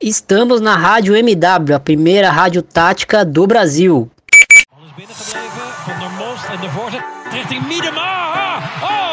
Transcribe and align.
Estamos 0.00 0.60
na 0.60 0.76
Rádio 0.76 1.16
MW, 1.16 1.74
a 1.74 1.80
primeira 1.80 2.30
rádio 2.30 2.60
tática 2.60 3.24
do 3.24 3.46
Brasil. 3.46 4.10
Ah, 7.98 8.60
Oh. 8.82 9.06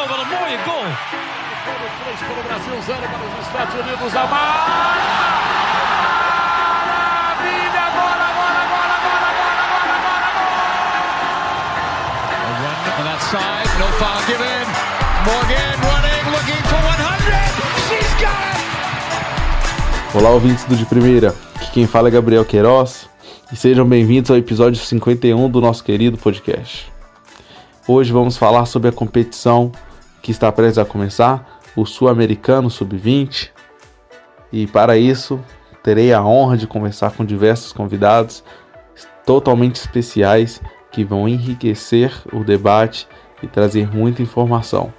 Morgan 15.25 15.62
Olá, 20.15 20.29
ouvintes 20.29 20.63
do 20.65 20.75
De 20.75 20.85
Primeira. 20.85 21.33
Aqui 21.55 21.71
quem 21.71 21.87
fala 21.87 22.07
é 22.07 22.11
Gabriel 22.11 22.45
Queiroz 22.45 23.09
e 23.51 23.55
sejam 23.55 23.83
bem-vindos 23.83 24.29
ao 24.29 24.37
episódio 24.37 24.79
51 24.79 25.49
do 25.49 25.59
nosso 25.59 25.83
querido 25.83 26.19
podcast. 26.19 26.93
Hoje 27.87 28.13
vamos 28.13 28.37
falar 28.37 28.67
sobre 28.67 28.89
a 28.89 28.91
competição 28.91 29.71
que 30.21 30.29
está 30.29 30.51
prestes 30.51 30.77
a 30.77 30.85
começar, 30.85 31.59
o 31.75 31.83
Sul-Americano 31.83 32.69
Sub-20. 32.69 33.49
E 34.51 34.67
para 34.67 34.95
isso, 34.99 35.39
terei 35.81 36.13
a 36.13 36.23
honra 36.23 36.57
de 36.57 36.67
conversar 36.67 37.13
com 37.13 37.25
diversos 37.25 37.73
convidados 37.73 38.43
totalmente 39.25 39.77
especiais 39.77 40.61
que 40.91 41.03
vão 41.03 41.27
enriquecer 41.27 42.13
o 42.31 42.43
debate 42.43 43.07
e 43.41 43.47
trazer 43.47 43.91
muita 43.91 44.21
informação 44.21 44.93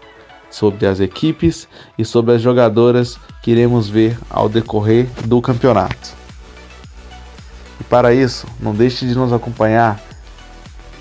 sobre 0.54 0.86
as 0.86 1.00
equipes 1.00 1.66
e 1.98 2.04
sobre 2.04 2.32
as 2.32 2.40
jogadoras 2.40 3.18
que 3.42 3.50
iremos 3.50 3.88
ver 3.88 4.16
ao 4.30 4.48
decorrer 4.48 5.08
do 5.24 5.42
campeonato. 5.42 6.14
E 7.80 7.84
para 7.84 8.14
isso, 8.14 8.46
não 8.60 8.72
deixe 8.72 9.04
de 9.04 9.16
nos 9.16 9.32
acompanhar 9.32 10.00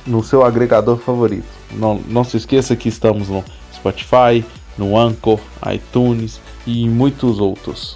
no 0.07 0.23
seu 0.23 0.43
agregador 0.43 0.97
favorito. 0.97 1.45
Não, 1.71 2.01
não 2.07 2.23
se 2.23 2.35
esqueça 2.35 2.75
que 2.75 2.89
estamos 2.89 3.29
no 3.29 3.43
Spotify, 3.71 4.43
no 4.75 4.97
Anchor, 4.97 5.39
iTunes 5.71 6.41
e 6.65 6.83
em 6.83 6.89
muitos 6.89 7.39
outros. 7.39 7.95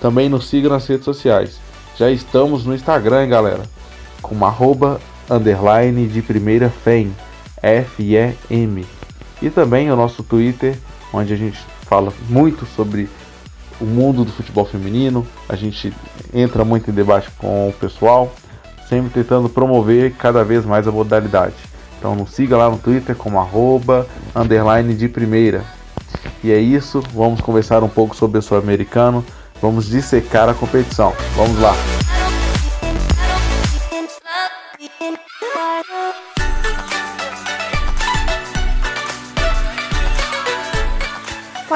Também 0.00 0.28
nos 0.28 0.48
siga 0.48 0.68
nas 0.68 0.84
redes 0.88 1.04
sociais. 1.04 1.60
Já 1.96 2.10
estamos 2.10 2.64
no 2.64 2.74
Instagram, 2.74 3.22
hein, 3.22 3.28
galera, 3.28 3.62
como 4.20 4.44
arroba 4.44 5.00
underline 5.30 6.08
de 6.08 6.22
primeira 6.22 6.68
FEM, 6.68 7.14
F-E-M. 7.62 8.97
E 9.40 9.50
também 9.50 9.90
o 9.90 9.96
nosso 9.96 10.22
Twitter, 10.22 10.76
onde 11.12 11.32
a 11.32 11.36
gente 11.36 11.58
fala 11.82 12.12
muito 12.28 12.66
sobre 12.66 13.08
o 13.80 13.84
mundo 13.84 14.24
do 14.24 14.32
futebol 14.32 14.64
feminino, 14.64 15.26
a 15.48 15.54
gente 15.54 15.92
entra 16.34 16.64
muito 16.64 16.90
em 16.90 16.94
debate 16.94 17.30
com 17.38 17.68
o 17.68 17.72
pessoal, 17.72 18.32
sempre 18.88 19.10
tentando 19.10 19.48
promover 19.48 20.12
cada 20.14 20.42
vez 20.42 20.64
mais 20.64 20.88
a 20.88 20.92
modalidade. 20.92 21.54
Então 21.98 22.14
nos 22.14 22.30
siga 22.30 22.56
lá 22.56 22.68
no 22.68 22.78
Twitter 22.78 23.14
como 23.16 23.38
arroba 23.38 24.06
underline 24.34 24.94
de 24.94 25.08
primeira. 25.08 25.64
E 26.42 26.50
é 26.52 26.58
isso, 26.58 27.02
vamos 27.12 27.40
conversar 27.40 27.82
um 27.82 27.88
pouco 27.88 28.14
sobre 28.14 28.38
o 28.38 28.42
sul-americano, 28.42 29.24
vamos 29.60 29.86
dissecar 29.86 30.48
a 30.48 30.54
competição. 30.54 31.12
Vamos 31.36 31.60
lá! 31.60 31.74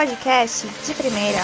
Podcast 0.03 0.67
de 0.85 0.95
primeira. 0.95 1.39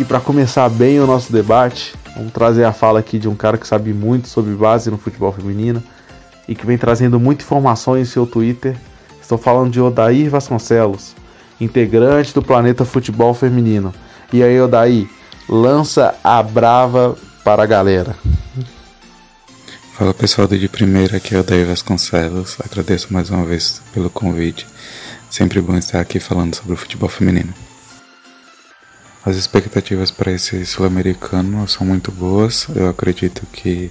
E 0.00 0.04
para 0.04 0.18
começar 0.18 0.68
bem 0.68 0.98
o 0.98 1.06
nosso 1.06 1.32
debate, 1.32 1.94
vamos 2.16 2.32
trazer 2.32 2.64
a 2.64 2.72
fala 2.72 2.98
aqui 2.98 3.20
de 3.20 3.28
um 3.28 3.36
cara 3.36 3.56
que 3.56 3.68
sabe 3.68 3.92
muito 3.92 4.26
sobre 4.26 4.52
base 4.56 4.90
no 4.90 4.98
futebol 4.98 5.30
feminino 5.30 5.80
e 6.48 6.56
que 6.56 6.66
vem 6.66 6.76
trazendo 6.76 7.20
muita 7.20 7.44
informação 7.44 7.96
em 7.96 8.04
seu 8.04 8.26
Twitter. 8.26 8.76
Estou 9.22 9.38
falando 9.38 9.70
de 9.70 9.80
Odair 9.80 10.28
Vasconcelos, 10.28 11.14
integrante 11.60 12.34
do 12.34 12.42
Planeta 12.42 12.84
Futebol 12.84 13.32
Feminino. 13.32 13.94
E 14.32 14.42
aí, 14.42 14.60
Odair, 14.60 15.08
lança 15.48 16.14
a 16.22 16.42
brava 16.42 17.16
para 17.44 17.62
a 17.62 17.66
galera. 17.66 18.16
Fala 19.92 20.12
pessoal 20.12 20.48
do 20.48 20.58
De 20.58 20.68
Primeira, 20.68 21.16
aqui 21.16 21.34
é 21.34 21.40
o 21.40 21.66
Vasconcelos. 21.66 22.56
Agradeço 22.60 23.12
mais 23.12 23.30
uma 23.30 23.44
vez 23.44 23.80
pelo 23.94 24.10
convite. 24.10 24.66
Sempre 25.30 25.60
bom 25.60 25.76
estar 25.76 26.00
aqui 26.00 26.18
falando 26.18 26.54
sobre 26.54 26.74
o 26.74 26.76
futebol 26.76 27.08
feminino. 27.08 27.54
As 29.24 29.36
expectativas 29.36 30.10
para 30.10 30.32
esse 30.32 30.66
sul-americano 30.66 31.66
são 31.68 31.86
muito 31.86 32.12
boas. 32.12 32.66
Eu 32.74 32.88
acredito 32.88 33.46
que 33.52 33.90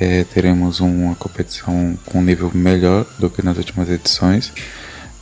eh, 0.00 0.24
teremos 0.24 0.80
uma 0.80 1.14
competição 1.14 1.96
com 2.06 2.18
um 2.18 2.22
nível 2.22 2.50
melhor 2.52 3.06
do 3.18 3.30
que 3.30 3.42
nas 3.42 3.56
últimas 3.56 3.88
edições, 3.88 4.52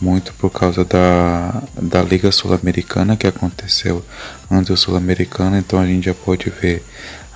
muito 0.01 0.33
por 0.35 0.51
causa 0.51 0.85
da, 0.85 1.63
da 1.81 2.03
Liga 2.03 2.33
Sul-Americana 2.33 3.17
que 3.17 3.27
aconteceu 3.27 4.05
antes 4.51 4.69
do 4.69 4.77
Sul-Americano, 4.77 5.59
então 5.59 5.79
a 5.79 5.87
gente 5.87 6.07
já 6.07 6.15
pode 6.15 6.49
ver 6.49 6.83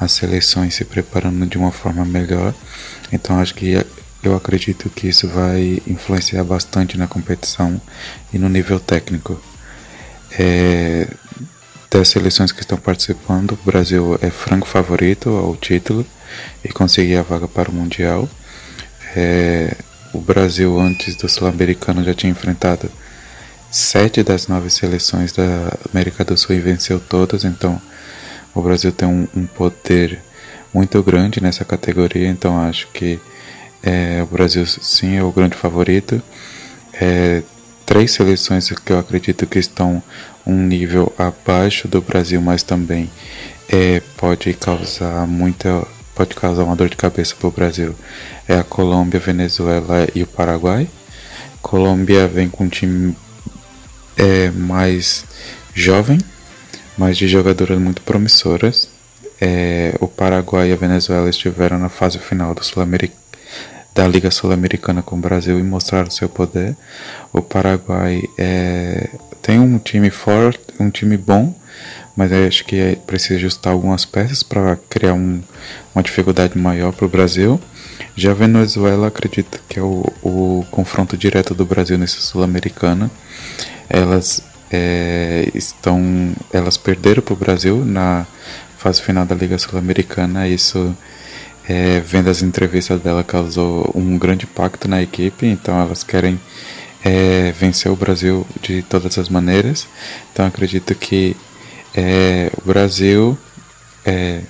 as 0.01 0.13
seleções 0.13 0.75
se 0.75 0.85
preparando 0.85 1.47
de 1.47 1.59
uma 1.59 1.71
forma 1.71 2.05
melhor. 2.05 2.55
Então 3.13 3.39
acho 3.39 3.55
que 3.55 3.85
eu 4.23 4.35
acredito 4.35 4.89
que 4.89 5.09
isso 5.09 5.29
vai 5.29 5.83
influenciar 5.87 6.43
bastante 6.45 6.97
na 6.97 7.07
competição 7.07 7.81
e 8.33 8.39
no 8.39 8.49
nível 8.49 8.81
técnico. 8.81 9.41
É, 10.39 11.07
das 11.91 12.09
seleções 12.09 12.51
que 12.51 12.61
estão 12.61 12.77
participando, 12.77 13.53
o 13.53 13.65
Brasil 13.65 14.19
é 14.21 14.29
franco 14.29 14.67
favorito 14.67 15.29
ao 15.29 15.55
título 15.55 16.05
e 16.65 16.69
conseguir 16.69 17.17
a 17.17 17.23
vaga 17.23 17.47
para 17.47 17.71
o 17.71 17.73
Mundial. 17.73 18.29
É, 19.15 19.77
o 20.15 20.21
Brasil, 20.21 20.79
antes 20.79 21.17
do 21.17 21.29
Sul-Americano, 21.29 22.05
já 22.05 22.15
tinha 22.15 22.31
enfrentado 22.31 22.89
sete 23.71 24.23
das 24.23 24.47
nove 24.47 24.71
seleções 24.71 25.33
da 25.33 25.77
América 25.93 26.25
do 26.25 26.37
Sul 26.37 26.55
e 26.55 26.61
venceu 26.61 27.01
todas, 27.01 27.45
então 27.45 27.81
o 28.55 28.63
Brasil 28.63 28.93
tem 28.93 29.09
um, 29.09 29.27
um 29.35 29.47
poder 29.47 30.23
muito 30.73 31.03
grande 31.03 31.43
nessa 31.43 31.65
categoria, 31.65 32.29
então 32.29 32.57
acho 32.61 32.87
que 32.93 33.19
é, 33.83 34.23
o 34.23 34.27
Brasil 34.27 34.65
sim 34.67 35.17
é 35.17 35.23
o 35.23 35.33
grande 35.33 35.57
favorito. 35.57 36.23
É, 36.93 37.43
três 37.85 38.13
seleções 38.13 38.71
que 38.71 38.93
eu 38.93 38.99
acredito 38.99 39.47
que 39.47 39.59
estão 39.59 40.03
um 40.47 40.63
nível 40.63 41.13
abaixo 41.19 41.89
do 41.89 42.01
Brasil, 42.01 42.41
mas 42.41 42.63
também 42.63 43.11
é, 43.69 44.01
pode 44.17 44.53
causar 44.55 45.27
muita 45.27 45.87
pode 46.15 46.35
causar 46.35 46.65
uma 46.65 46.77
dor 46.77 46.89
de 46.89 46.97
cabeça 46.97 47.35
para 47.35 47.49
o 47.49 47.51
Brasil. 47.51 47.95
É 48.49 48.59
a 48.59 48.65
Colômbia, 48.65 49.21
Venezuela 49.21 50.07
e 50.15 50.23
o 50.23 50.27
Paraguai. 50.27 50.89
Colômbia 51.61 52.29
vem 52.29 52.49
com 52.49 52.65
um 52.65 52.69
time 52.69 53.17
é, 54.17 54.51
mais 54.51 55.25
jovem, 55.75 56.19
mas 56.97 57.17
de 57.17 57.27
jogadoras 57.27 57.79
muito 57.79 58.03
promissoras. 58.03 58.89
É, 59.41 59.95
o 60.01 60.07
Paraguai 60.07 60.71
e 60.71 60.73
a 60.73 60.77
Venezuela 60.77 61.29
estiveram 61.29 61.79
na 61.79 61.89
fase 61.89 62.19
final 62.19 62.55
Sul 62.63 62.87
da 63.95 64.09
Liga 64.09 64.31
Sul-Americana 64.31 65.03
com 65.03 65.17
o 65.17 65.21
Brasil 65.21 65.59
e 65.59 65.63
mostraram 65.63 66.11
seu 66.11 66.29
poder. 66.29 66.77
O 67.33 67.41
Paraguai 67.41 68.23
é, 68.37 69.09
tem 69.41 69.59
um 69.59 69.79
time 69.79 70.11
forte, 70.11 70.61
um 70.81 70.91
time 70.91 71.17
bom, 71.17 71.55
mas 72.17 72.33
acho 72.33 72.65
que 72.65 72.77
é, 72.77 72.97
precisa 72.97 73.35
ajustar 73.35 73.73
algumas 73.73 74.05
peças 74.05 74.43
para 74.43 74.77
criar 74.89 75.15
um, 75.15 75.43
uma 75.95 76.03
dificuldade 76.03 76.57
maior 76.57 76.93
para 76.93 77.07
o 77.07 77.09
Brasil. 77.09 77.61
Já 78.17 78.31
a 78.31 78.35
Venezuela 78.35 79.09
acredito 79.09 79.61
que 79.69 79.79
é 79.79 79.83
o, 79.83 80.05
o 80.23 80.65
confronto 80.71 81.17
direto 81.17 81.55
do 81.55 81.65
Brasil 81.65 81.99
nesse 81.99 82.21
Sul-Americana. 82.23 83.11
Elas 83.89 84.43
é, 84.71 85.51
estão, 85.55 86.33
elas 86.53 86.77
perderam 86.77 87.23
para 87.23 87.35
o 87.35 87.37
Brasil 87.37 87.85
na 87.85 88.27
fase 88.79 89.03
final 89.03 89.25
da 89.27 89.35
Liga 89.35 89.59
Sul-Americana. 89.59 90.47
Isso, 90.49 90.97
é, 91.69 92.01
vendo 92.01 92.31
as 92.31 92.43
entrevistas 92.43 93.01
dela, 93.01 93.25
causou 93.25 93.91
um 93.95 94.17
grande 94.17 94.45
impacto 94.45 94.89
na 94.89 95.03
equipe. 95.03 95.47
Então 95.47 95.81
elas 95.81 96.05
querem 96.05 96.41
é, 97.05 97.53
vencer 97.53 97.91
o 97.91 97.97
Brasil 97.97 98.47
de 98.63 98.83
todas 98.83 99.19
as 99.19 99.29
maneiras. 99.29 99.87
Então 100.33 100.47
acredito 100.47 100.95
que 100.95 101.37
é, 101.95 102.51
o 102.57 102.67
Brasil 102.67 103.39
é, 104.05 104.41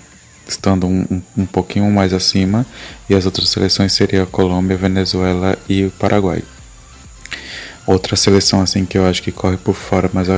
estando 0.49 0.87
um, 0.87 1.23
um, 1.37 1.47
pouquinho 1.47 1.91
mais 1.91 2.13
acima 2.13 2.67
e 3.09 3.15
as 3.15 3.27
outras 3.27 3.51
seleções 3.51 3.93
seriam 3.93 4.25
a 4.25 4.27
Colômbia, 4.27 4.77
Venezuela 4.77 5.59
e 5.69 5.85
o 5.85 5.91
Paraguai. 5.91 6.43
Outra 7.87 8.17
seleção 8.17 8.63
assim 8.63 8.85
que 8.85 8.97
eu 8.97 9.07
acho 9.07 9.23
que 9.23 9.31
corre 9.31 9.59
por 9.59 9.75
fora, 9.75 10.11
mas, 10.13 10.29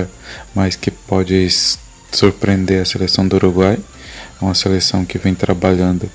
mas 0.55 0.75
que 0.75 0.91
pode 0.91 1.49
surpreender 2.11 2.83
a 2.83 2.85
seleção 2.85 3.27
do 3.27 3.37
Uruguai, 3.37 3.79
uma 4.41 4.55
seleção 4.55 5.05
que 5.05 5.19
vem 5.19 5.35
trabalhando 5.35 6.11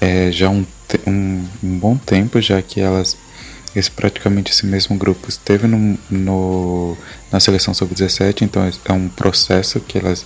é, 0.00 0.32
já 0.32 0.48
um, 0.50 0.66
um, 1.06 1.44
um 1.62 1.78
bom 1.78 1.96
tempo, 1.96 2.40
já 2.40 2.60
que 2.60 2.80
elas 2.80 3.16
esse 3.74 3.90
praticamente 3.90 4.52
esse 4.52 4.66
mesmo 4.66 4.96
grupo 4.96 5.28
esteve 5.28 5.66
no, 5.66 5.98
no 6.10 6.96
na 7.30 7.40
seleção 7.40 7.72
sub-17, 7.72 8.42
então 8.42 8.62
é 8.84 8.92
um 8.92 9.08
processo 9.08 9.80
que 9.80 9.98
elas 9.98 10.24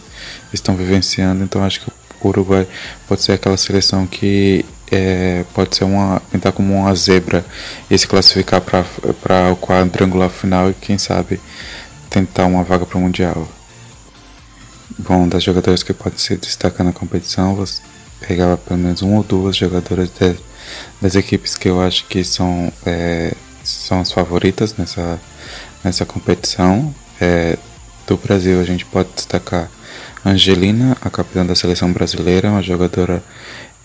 estão 0.52 0.76
vivenciando, 0.76 1.44
então 1.44 1.62
acho 1.62 1.80
que 1.80 1.90
o 2.20 2.28
Uruguai 2.28 2.66
pode 3.06 3.22
ser 3.22 3.32
aquela 3.32 3.56
seleção 3.56 4.06
que 4.06 4.64
é, 4.90 5.44
pode 5.54 5.76
ser 5.76 5.84
uma 5.84 6.20
pintar 6.30 6.52
como 6.52 6.74
uma 6.74 6.94
zebra 6.94 7.44
e 7.90 7.98
se 7.98 8.06
classificar 8.06 8.60
para 8.60 9.52
o 9.52 9.56
quadrangular 9.56 10.30
final 10.30 10.70
e 10.70 10.74
quem 10.74 10.98
sabe 10.98 11.40
tentar 12.10 12.46
uma 12.46 12.62
vaga 12.62 12.86
para 12.86 12.98
o 12.98 13.00
mundial. 13.00 13.48
Bom, 14.98 15.28
das 15.28 15.42
jogadoras 15.42 15.82
que 15.82 15.92
podem 15.92 16.18
se 16.18 16.36
destacar 16.36 16.84
na 16.84 16.92
competição, 16.92 17.54
você 17.54 17.82
pegava 18.20 18.56
pelo 18.56 18.78
menos 18.78 19.02
uma 19.02 19.18
ou 19.18 19.22
duas 19.22 19.56
jogadoras 19.56 20.10
das 21.00 21.14
equipes 21.14 21.54
que 21.54 21.68
eu 21.68 21.80
acho 21.80 22.06
que 22.06 22.24
são, 22.24 22.72
é, 22.84 23.32
são 23.62 24.00
as 24.00 24.12
favoritas 24.12 24.76
nessa, 24.76 25.20
nessa 25.84 26.04
competição. 26.04 26.94
É, 27.20 27.58
do 28.06 28.16
Brasil 28.16 28.60
a 28.60 28.64
gente 28.64 28.84
pode 28.84 29.08
destacar 29.14 29.68
Angelina, 30.24 30.96
a 31.00 31.08
capitã 31.08 31.46
da 31.46 31.54
seleção 31.54 31.92
brasileira, 31.92 32.50
uma 32.50 32.62
jogadora 32.62 33.22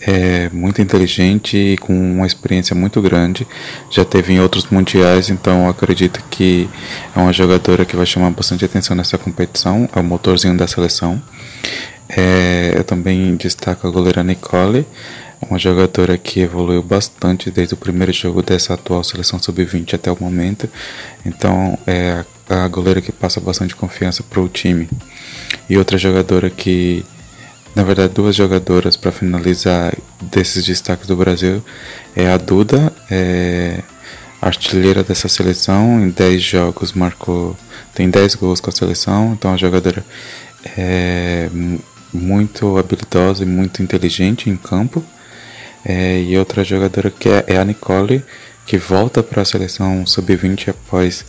é, 0.00 0.50
muito 0.52 0.82
inteligente 0.82 1.56
e 1.56 1.78
com 1.78 1.92
uma 1.92 2.26
experiência 2.26 2.74
muito 2.74 3.00
grande. 3.00 3.46
Já 3.90 4.04
teve 4.04 4.32
em 4.32 4.40
outros 4.40 4.66
mundiais, 4.66 5.30
então 5.30 5.68
acredito 5.68 6.22
que 6.30 6.68
é 7.14 7.18
uma 7.18 7.32
jogadora 7.32 7.84
que 7.84 7.96
vai 7.96 8.06
chamar 8.06 8.30
bastante 8.30 8.64
atenção 8.64 8.96
nessa 8.96 9.16
competição. 9.16 9.88
É 9.94 10.00
o 10.00 10.04
motorzinho 10.04 10.56
da 10.56 10.66
seleção. 10.66 11.22
É, 12.08 12.74
eu 12.76 12.84
também 12.84 13.36
destaco 13.36 13.86
a 13.86 13.90
goleira 13.90 14.22
Nicole, 14.22 14.86
uma 15.48 15.58
jogadora 15.58 16.16
que 16.16 16.40
evoluiu 16.40 16.82
bastante 16.82 17.50
desde 17.50 17.74
o 17.74 17.76
primeiro 17.76 18.12
jogo 18.12 18.42
dessa 18.42 18.74
atual 18.74 19.02
seleção 19.02 19.38
sub-20 19.38 19.94
até 19.94 20.10
o 20.10 20.16
momento. 20.20 20.68
Então 21.24 21.78
é 21.86 22.24
a 22.48 22.68
goleira 22.68 23.00
que 23.00 23.12
passa 23.12 23.40
bastante 23.40 23.74
confiança 23.74 24.22
para 24.22 24.40
o 24.40 24.48
time. 24.48 24.88
E 25.68 25.76
outra 25.76 25.98
jogadora 25.98 26.48
que, 26.50 27.04
na 27.74 27.82
verdade, 27.82 28.12
duas 28.14 28.36
jogadoras 28.36 28.96
para 28.96 29.10
finalizar 29.10 29.94
desses 30.20 30.64
destaques 30.64 31.06
do 31.06 31.16
Brasil 31.16 31.62
é 32.14 32.30
a 32.30 32.36
Duda, 32.36 32.92
é 33.10 33.82
artilheira 34.40 35.04
dessa 35.04 35.28
seleção, 35.28 36.00
em 36.00 36.10
10 36.10 36.42
jogos 36.42 36.92
marcou, 36.92 37.56
tem 37.94 38.10
10 38.10 38.34
gols 38.34 38.60
com 38.60 38.70
a 38.70 38.72
seleção, 38.72 39.32
então 39.32 39.52
a 39.54 39.56
jogadora 39.56 40.04
é 40.76 41.48
muito 42.12 42.76
habilidosa 42.76 43.44
e 43.44 43.46
muito 43.46 43.82
inteligente 43.82 44.50
em 44.50 44.56
campo. 44.56 45.02
É, 45.84 46.20
e 46.20 46.38
outra 46.38 46.62
jogadora 46.62 47.10
que 47.10 47.28
é, 47.28 47.44
é 47.48 47.58
a 47.58 47.64
Nicole, 47.64 48.24
que 48.66 48.78
volta 48.78 49.22
para 49.22 49.42
a 49.42 49.44
seleção 49.44 50.06
sub-20 50.06 50.68
após 50.68 51.24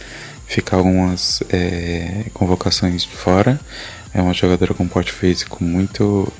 ficar 0.46 0.78
algumas 0.78 1.42
é, 1.50 2.26
convocações 2.34 3.04
fora. 3.04 3.60
É 4.14 4.22
uma 4.22 4.34
jogadora 4.34 4.74
com 4.74 4.88
porte 4.88 5.12
físico 5.12 5.64
muito. 5.64 6.32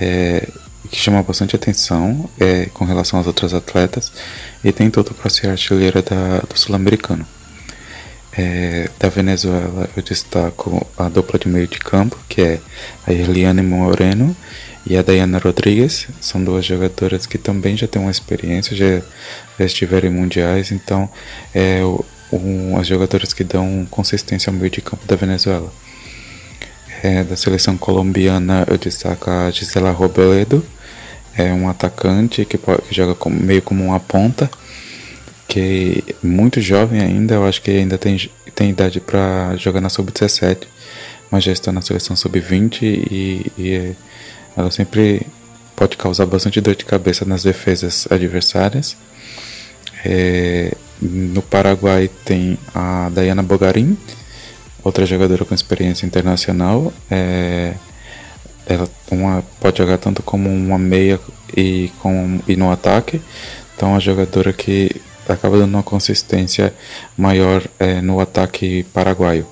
É, 0.00 0.48
que 0.90 0.96
chama 1.00 1.22
bastante 1.22 1.56
atenção 1.56 2.28
é, 2.38 2.66
com 2.66 2.84
relação 2.84 3.18
às 3.18 3.26
outras 3.26 3.54
atletas 3.54 4.12
e 4.62 4.70
tem 4.70 4.90
tudo 4.90 5.14
para 5.14 5.30
ser 5.30 5.48
artilheira 5.48 6.02
da, 6.02 6.40
do 6.40 6.58
Sul-Americano. 6.58 7.26
É, 8.36 8.90
da 8.98 9.08
Venezuela 9.08 9.88
eu 9.96 10.02
destaco 10.02 10.86
a 10.98 11.08
dupla 11.08 11.38
de 11.38 11.48
meio 11.48 11.68
de 11.68 11.78
campo, 11.78 12.18
que 12.28 12.42
é 12.42 12.60
a 13.06 13.12
Eliane 13.12 13.62
Moreno 13.62 14.36
e 14.86 14.96
a 14.96 15.02
Dayana 15.02 15.38
Rodrigues. 15.38 16.06
São 16.20 16.42
duas 16.42 16.64
jogadoras 16.64 17.26
que 17.26 17.38
também 17.38 17.76
já 17.76 17.86
têm 17.86 18.00
uma 18.00 18.10
experiência, 18.10 18.76
já, 18.76 19.02
já 19.58 19.64
estiveram 19.64 20.08
em 20.08 20.12
mundiais, 20.12 20.70
então 20.70 21.08
é 21.54 21.80
um, 22.32 22.76
as 22.78 22.86
jogadoras 22.86 23.32
que 23.32 23.44
dão 23.44 23.86
consistência 23.90 24.50
ao 24.50 24.56
meio 24.56 24.70
de 24.70 24.80
campo 24.80 25.06
da 25.06 25.16
Venezuela. 25.16 25.72
É, 27.02 27.22
da 27.22 27.36
seleção 27.36 27.76
colombiana 27.76 28.64
eu 28.68 28.78
destaco 28.78 29.30
a 29.30 29.50
Gisela 29.50 29.90
Robledo, 29.90 30.64
é 31.36 31.52
um 31.52 31.68
atacante 31.68 32.44
que, 32.44 32.56
pode, 32.56 32.82
que 32.82 32.94
joga 32.94 33.14
como, 33.14 33.38
meio 33.38 33.60
como 33.60 33.84
uma 33.84 34.00
ponta 34.00 34.50
que 35.46 36.02
é 36.08 36.26
muito 36.26 36.60
jovem 36.60 37.00
ainda, 37.00 37.34
eu 37.34 37.44
acho 37.44 37.60
que 37.60 37.70
ainda 37.70 37.98
tem, 37.98 38.30
tem 38.54 38.70
idade 38.70 39.00
para 39.00 39.54
jogar 39.56 39.80
na 39.80 39.88
sub-17, 39.88 40.66
mas 41.30 41.44
já 41.44 41.52
está 41.52 41.70
na 41.70 41.82
seleção 41.82 42.16
sub-20 42.16 42.82
e, 42.82 43.52
e, 43.58 43.92
ela 44.56 44.70
sempre 44.70 45.26
pode 45.76 45.96
causar 45.96 46.26
bastante 46.26 46.60
dor 46.60 46.74
de 46.74 46.84
cabeça 46.84 47.24
nas 47.24 47.42
defesas 47.42 48.06
adversárias. 48.10 48.96
É, 50.04 50.72
no 51.00 51.42
Paraguai 51.42 52.10
tem 52.24 52.58
a 52.74 53.10
Dayana 53.12 53.42
Bogarin, 53.42 53.96
outra 54.82 55.04
jogadora 55.06 55.44
com 55.44 55.54
experiência 55.54 56.06
internacional. 56.06 56.92
É, 57.10 57.74
ela 58.66 58.88
uma, 59.10 59.42
pode 59.60 59.78
jogar 59.78 59.98
tanto 59.98 60.22
como 60.22 60.48
uma 60.48 60.78
meia 60.78 61.20
e, 61.56 61.90
com, 62.00 62.40
e 62.46 62.56
no 62.56 62.70
ataque. 62.70 63.20
Então, 63.76 63.90
uma 63.90 64.00
jogadora 64.00 64.52
que 64.52 64.90
acaba 65.28 65.58
dando 65.58 65.74
uma 65.74 65.82
consistência 65.82 66.72
maior 67.16 67.62
é, 67.78 68.00
no 68.00 68.20
ataque 68.20 68.84
paraguaio. 68.92 69.46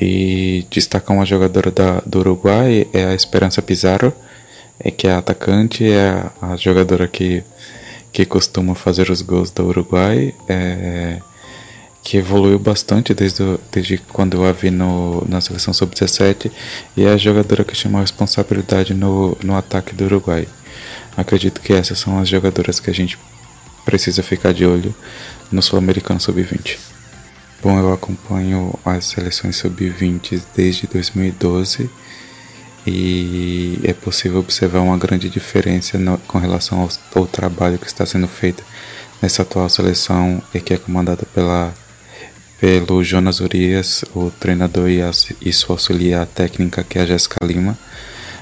E 0.00 0.64
destacar 0.70 1.16
uma 1.16 1.26
jogadora 1.26 1.70
da, 1.70 2.00
do 2.06 2.20
Uruguai 2.20 2.86
é 2.92 3.06
a 3.06 3.14
Esperança 3.14 3.60
Pizarro, 3.60 4.12
é, 4.78 4.90
que 4.90 5.08
é 5.08 5.12
atacante, 5.12 5.84
é 5.84 6.08
a, 6.08 6.52
a, 6.52 6.56
jogadora 6.56 7.08
que, 7.08 7.42
que 8.12 8.24
costuma 8.24 8.74
fazer 8.74 9.10
os 9.10 9.22
gols 9.22 9.50
do 9.50 9.66
Uruguai, 9.66 10.34
é, 10.48 11.18
que 12.02 12.16
evoluiu 12.16 12.58
bastante 12.58 13.12
desde, 13.12 13.42
desde 13.72 13.98
quando 13.98 14.36
eu 14.36 14.46
a 14.46 14.52
vi 14.52 14.70
no, 14.70 15.26
na 15.28 15.40
seleção 15.40 15.74
sub-17 15.74 16.50
e 16.96 17.04
é 17.04 17.10
a 17.10 17.16
jogadora 17.16 17.64
que 17.64 17.74
chamou 17.74 17.98
a 17.98 18.02
responsabilidade 18.02 18.94
no, 18.94 19.36
no 19.42 19.56
ataque 19.56 19.94
do 19.94 20.04
Uruguai. 20.04 20.46
Acredito 21.16 21.60
que 21.60 21.72
essas 21.72 21.98
são 21.98 22.18
as 22.18 22.28
jogadoras 22.28 22.78
que 22.78 22.88
a 22.88 22.94
gente 22.94 23.18
precisa 23.84 24.22
ficar 24.22 24.52
de 24.54 24.64
olho 24.64 24.94
no 25.50 25.60
Sul-Americano 25.60 26.20
Sub-20. 26.20 26.87
Bom, 27.60 27.76
eu 27.76 27.92
acompanho 27.92 28.72
as 28.84 29.06
seleções 29.06 29.56
Sub-20 29.56 30.40
desde 30.54 30.86
2012 30.86 31.90
e 32.86 33.80
é 33.82 33.92
possível 33.92 34.38
observar 34.38 34.78
uma 34.78 34.96
grande 34.96 35.28
diferença 35.28 35.98
no, 35.98 36.18
com 36.18 36.38
relação 36.38 36.82
ao, 36.82 36.88
ao, 37.16 37.26
trabalho 37.26 37.76
que 37.76 37.88
está 37.88 38.06
sendo 38.06 38.28
feito 38.28 38.62
nessa 39.20 39.42
atual 39.42 39.68
seleção 39.68 40.40
e 40.54 40.60
que 40.60 40.72
é 40.72 40.78
comandada 40.78 41.26
pela 41.34 41.74
pelo 42.60 43.02
Jonas 43.02 43.40
Urias, 43.40 44.04
o 44.14 44.30
treinador 44.30 44.88
e, 44.88 45.02
a, 45.02 45.10
e 45.40 45.52
sua 45.52 45.74
auxiliar 45.74 46.26
técnica 46.26 46.84
que 46.84 46.98
é 46.98 47.02
a 47.02 47.06
Jéssica 47.06 47.44
Lima 47.44 47.76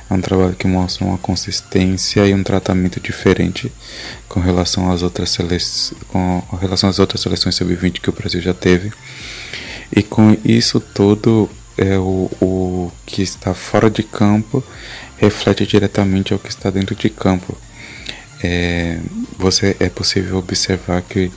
é 0.08 0.14
um 0.14 0.20
trabalho 0.20 0.54
que 0.54 0.66
mostra 0.66 1.04
uma 1.04 1.18
consistência 1.18 2.26
e 2.26 2.34
um 2.34 2.42
tratamento 2.42 3.00
diferente 3.00 3.72
com 4.28 4.38
relação 4.38 4.90
às 4.90 5.02
outras 5.02 5.30
seleções, 5.30 5.92
com 6.08 6.42
relação 6.60 6.88
às 6.88 6.98
outras 6.98 7.20
seleções 7.20 7.56
sub-20 7.56 8.00
que 8.00 8.10
o 8.10 8.12
Brasil 8.12 8.40
já 8.40 8.54
teve. 8.54 8.92
E 9.94 10.02
com 10.02 10.36
isso 10.44 10.78
tudo, 10.78 11.50
é 11.76 11.98
o, 11.98 12.30
o 12.40 12.92
que 13.04 13.22
está 13.22 13.52
fora 13.52 13.90
de 13.90 14.02
campo 14.02 14.64
reflete 15.18 15.66
diretamente 15.66 16.32
ao 16.32 16.38
que 16.38 16.48
está 16.48 16.70
dentro 16.70 16.94
de 16.94 17.10
campo. 17.10 17.56
É, 18.42 18.98
você 19.36 19.76
é 19.80 19.88
possível 19.88 20.38
observar 20.38 21.02
que 21.02 21.30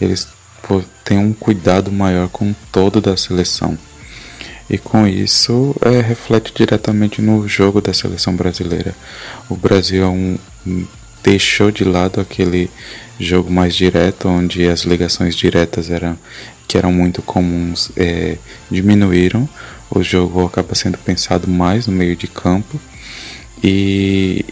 eles 0.00 0.28
têm 1.04 1.18
um 1.18 1.32
cuidado 1.32 1.92
maior 1.92 2.28
com 2.28 2.54
todo 2.72 3.00
da 3.00 3.16
seleção 3.16 3.78
e 4.68 4.78
com 4.78 5.06
isso 5.06 5.74
é, 5.80 6.00
reflete 6.00 6.52
diretamente 6.54 7.22
no 7.22 7.46
jogo 7.46 7.80
da 7.80 7.92
seleção 7.92 8.34
brasileira. 8.34 8.94
O 9.48 9.56
Brasil 9.56 10.04
é 10.04 10.08
um, 10.08 10.38
deixou 11.22 11.70
de 11.70 11.84
lado 11.84 12.20
aquele 12.20 12.70
jogo 13.18 13.50
mais 13.50 13.74
direto, 13.74 14.28
onde 14.28 14.66
as 14.66 14.80
ligações 14.80 15.34
diretas 15.34 15.90
eram, 15.90 16.18
que 16.66 16.76
eram 16.76 16.92
muito 16.92 17.22
comuns 17.22 17.90
é, 17.96 18.36
diminuíram. 18.70 19.48
O 19.90 20.02
jogo 20.02 20.44
acaba 20.44 20.74
sendo 20.74 20.98
pensado 20.98 21.48
mais 21.48 21.86
no 21.86 21.92
meio 21.92 22.16
de 22.16 22.26
campo 22.26 22.80
e, 23.62 24.44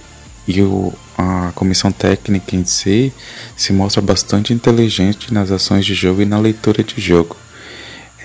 e 0.47 0.63
o, 0.63 0.93
a 1.19 1.53
comissão 1.55 1.91
técnica 1.91 2.55
em 2.55 2.65
si 2.65 3.13
se 3.57 3.73
mostra 3.73 4.01
bastante 4.01 4.53
inteligente 4.53 5.35
nas 5.35 5.51
ações 5.51 5.85
de 5.85 5.95
jogo 5.95 6.23
e 6.23 6.25
na 6.25 6.39
leitura 6.39 6.83
de 6.85 7.01
jogo. 7.01 7.37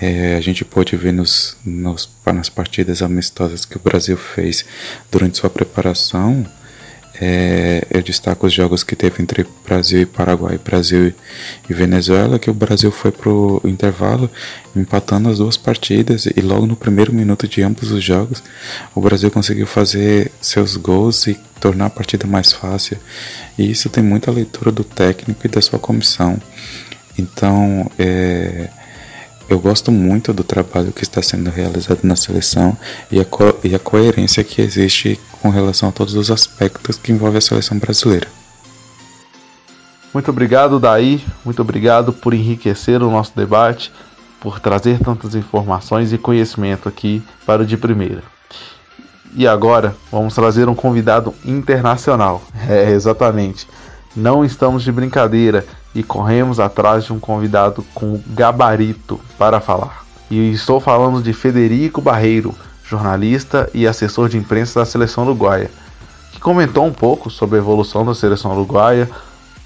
É, 0.00 0.36
a 0.36 0.40
gente 0.40 0.64
pôde 0.64 0.96
ver 0.96 1.12
nos, 1.12 1.56
nos, 1.64 2.08
nas 2.24 2.48
partidas 2.48 3.02
amistosas 3.02 3.64
que 3.64 3.76
o 3.76 3.80
Brasil 3.80 4.16
fez 4.16 4.64
durante 5.10 5.38
sua 5.38 5.50
preparação 5.50 6.46
é, 7.22 7.86
eu 7.90 8.02
destaco 8.02 8.46
os 8.46 8.52
jogos 8.52 8.82
que 8.82 8.96
teve 8.96 9.22
entre 9.22 9.46
Brasil 9.62 10.00
e 10.00 10.06
Paraguai, 10.06 10.58
Brasil 10.58 11.12
e 11.68 11.74
Venezuela, 11.74 12.38
que 12.38 12.48
o 12.48 12.54
Brasil 12.54 12.90
foi 12.90 13.12
pro 13.12 13.60
intervalo 13.62 14.30
empatando 14.74 15.28
as 15.28 15.36
duas 15.36 15.56
partidas 15.58 16.24
e 16.24 16.40
logo 16.40 16.66
no 16.66 16.74
primeiro 16.74 17.12
minuto 17.12 17.46
de 17.46 17.60
ambos 17.62 17.90
os 17.90 18.02
jogos 18.02 18.42
o 18.94 19.02
Brasil 19.02 19.30
conseguiu 19.30 19.66
fazer 19.66 20.32
seus 20.40 20.76
gols 20.76 21.26
e 21.26 21.38
tornar 21.60 21.86
a 21.86 21.90
partida 21.90 22.26
mais 22.26 22.52
fácil. 22.52 22.96
E 23.58 23.70
isso 23.70 23.90
tem 23.90 24.02
muita 24.02 24.30
leitura 24.30 24.72
do 24.72 24.82
técnico 24.82 25.46
e 25.46 25.50
da 25.50 25.60
sua 25.60 25.78
comissão. 25.78 26.40
Então, 27.18 27.90
é, 27.98 28.70
eu 29.50 29.58
gosto 29.58 29.90
muito 29.90 30.32
do 30.32 30.44
trabalho 30.44 30.92
que 30.92 31.02
está 31.02 31.20
sendo 31.20 31.50
realizado 31.50 32.04
na 32.04 32.14
seleção 32.14 32.76
e 33.10 33.18
a, 33.18 33.24
co 33.24 33.52
e 33.64 33.74
a 33.74 33.80
coerência 33.80 34.44
que 34.44 34.62
existe 34.62 35.20
com 35.42 35.50
relação 35.50 35.88
a 35.88 35.92
todos 35.92 36.14
os 36.14 36.30
aspectos 36.30 36.96
que 36.96 37.10
envolvem 37.10 37.38
a 37.38 37.40
seleção 37.40 37.76
brasileira. 37.76 38.28
Muito 40.14 40.30
obrigado, 40.30 40.78
Daí. 40.78 41.24
Muito 41.44 41.60
obrigado 41.62 42.12
por 42.12 42.32
enriquecer 42.32 43.02
o 43.02 43.10
nosso 43.10 43.32
debate, 43.34 43.92
por 44.40 44.60
trazer 44.60 45.00
tantas 45.00 45.34
informações 45.34 46.12
e 46.12 46.18
conhecimento 46.18 46.88
aqui 46.88 47.20
para 47.44 47.62
o 47.62 47.66
de 47.66 47.76
primeira. 47.76 48.22
E 49.34 49.48
agora 49.48 49.96
vamos 50.12 50.32
trazer 50.32 50.68
um 50.68 50.74
convidado 50.76 51.34
internacional. 51.44 52.40
É, 52.68 52.90
exatamente. 52.90 53.66
Não 54.14 54.44
estamos 54.44 54.84
de 54.84 54.92
brincadeira 54.92 55.66
e 55.94 56.02
corremos 56.02 56.60
atrás 56.60 57.04
de 57.04 57.12
um 57.12 57.18
convidado 57.18 57.84
com 57.94 58.20
gabarito 58.28 59.20
para 59.38 59.60
falar. 59.60 60.04
E 60.30 60.52
estou 60.52 60.80
falando 60.80 61.22
de 61.22 61.32
Federico 61.32 62.00
Barreiro, 62.00 62.54
jornalista 62.84 63.68
e 63.74 63.86
assessor 63.86 64.28
de 64.28 64.38
imprensa 64.38 64.80
da 64.80 64.86
seleção 64.86 65.24
uruguaia, 65.24 65.70
que 66.32 66.40
comentou 66.40 66.84
um 66.84 66.92
pouco 66.92 67.30
sobre 67.30 67.56
a 67.56 67.60
evolução 67.60 68.04
da 68.04 68.14
seleção 68.14 68.52
uruguaia, 68.52 69.10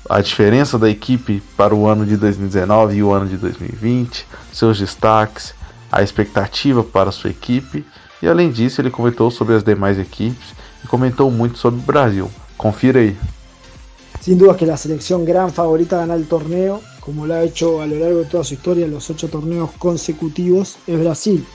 a 0.09 0.21
diferença 0.21 0.79
da 0.79 0.89
equipe 0.89 1.43
para 1.57 1.75
o 1.75 1.87
ano 1.87 2.05
de 2.05 2.17
2019 2.17 2.97
e 2.97 3.03
o 3.03 3.13
ano 3.13 3.27
de 3.27 3.37
2020, 3.37 4.27
seus 4.53 4.79
destaques, 4.79 5.55
a 5.91 6.03
expectativa 6.03 6.83
para 6.83 7.13
sua 7.13 7.31
equipe, 7.31 7.85
e 8.23 8.29
além 8.29 8.51
disso, 8.51 8.81
ele 8.81 8.91
comentou 8.91 9.31
sobre 9.31 9.55
as 9.55 9.63
demais 9.63 9.99
equipes 9.99 10.55
e 10.83 10.87
comentou 10.87 11.31
muito 11.31 11.59
sobre 11.59 11.81
o 11.81 11.83
Brasil. 11.83 12.31
Confira 12.57 13.01
aí. 13.01 13.17
Sin 14.25 14.39
duda 14.39 14.57
que 14.57 14.65
la 14.65 14.79
selección 14.79 15.23
gran 15.27 15.53
favorita 15.53 15.97
a 15.97 15.99
ganar 16.01 16.17
el 16.17 16.27
torneo, 16.27 16.81
como 17.01 17.27
lo 17.27 17.35
ha 17.35 17.43
hecho 17.43 17.83
a 17.83 17.87
lo 17.87 17.99
largo 17.99 18.21
de 18.21 18.25
toda 18.25 18.43
su 18.43 18.55
historia, 18.55 18.89
los 18.89 19.11
ocho 19.11 19.29
torneos 19.29 19.73
consecutivos, 19.73 20.79
es 20.87 20.99
Brasil. 20.99 21.47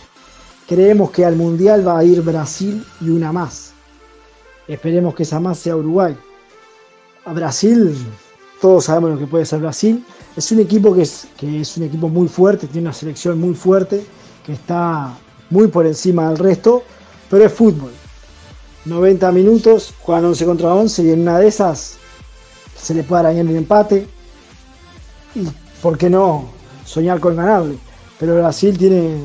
Creemos 0.68 1.10
que 1.10 1.26
al 1.26 1.36
Mundial 1.36 1.88
va 1.88 1.98
a 1.98 2.04
ir 2.04 2.22
Brasil 2.22 2.86
y 3.02 3.10
una 3.10 3.32
más. 3.32 3.72
Esperemos 4.68 5.16
que 5.16 5.24
esa 5.24 5.40
más 5.40 5.58
sea 5.58 5.76
Uruguay. 5.76 6.16
A 7.26 7.34
Brasil, 7.34 7.98
todos 8.62 8.86
sabemos 8.86 9.14
lo 9.14 9.18
que 9.18 9.26
puede 9.26 9.48
ser 9.48 9.62
Brasil. 9.62 10.06
Es 10.38 10.52
un 10.52 10.60
equipo 10.60 10.94
que 10.94 11.02
es, 11.02 11.26
que 11.38 11.62
es 11.62 11.76
un 11.76 11.86
equipo 11.86 12.08
muy 12.08 12.28
fuerte, 12.28 12.68
tiene 12.68 12.90
una 12.90 12.94
selección 12.94 13.40
muy 13.40 13.56
fuerte, 13.56 14.06
que 14.46 14.54
está 14.54 15.18
muy 15.50 15.70
por 15.70 15.88
encima 15.88 16.30
del 16.30 16.38
resto, 16.38 16.84
pero 17.32 17.46
es 17.46 17.52
fútbol. 17.52 17.90
90 18.86 19.32
minutos, 19.32 19.92
juegan 20.02 20.26
11 20.26 20.46
contra 20.46 20.72
11 20.72 21.04
y 21.04 21.10
en 21.10 21.22
una 21.22 21.40
de 21.40 21.48
esas 21.48 21.98
se 22.82 22.94
le 22.94 23.04
puede 23.04 23.22
arañar 23.22 23.46
un 23.46 23.56
empate. 23.56 24.08
Y 25.36 25.48
por 25.82 25.98
qué 25.98 26.10
no 26.10 26.46
soñar 26.86 27.20
con 27.20 27.36
ganarle. 27.36 27.78
Pero 28.20 28.36
Brasil 28.36 28.78
tiene 28.78 29.16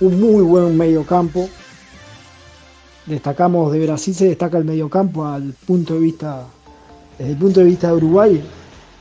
un 0.00 0.20
muy 0.20 0.42
buen 0.42 0.76
mediocampo. 0.76 1.48
Destacamos 3.06 3.72
de 3.72 3.84
Brasil, 3.84 4.14
se 4.14 4.26
destaca 4.26 4.56
el 4.58 4.64
mediocampo 4.64 5.26
al 5.26 5.52
punto 5.66 5.94
de 5.94 6.00
vista, 6.00 6.46
desde 7.18 7.32
el 7.32 7.38
punto 7.38 7.60
de 7.60 7.66
vista 7.66 7.88
de 7.88 7.94
Uruguay. 7.94 8.42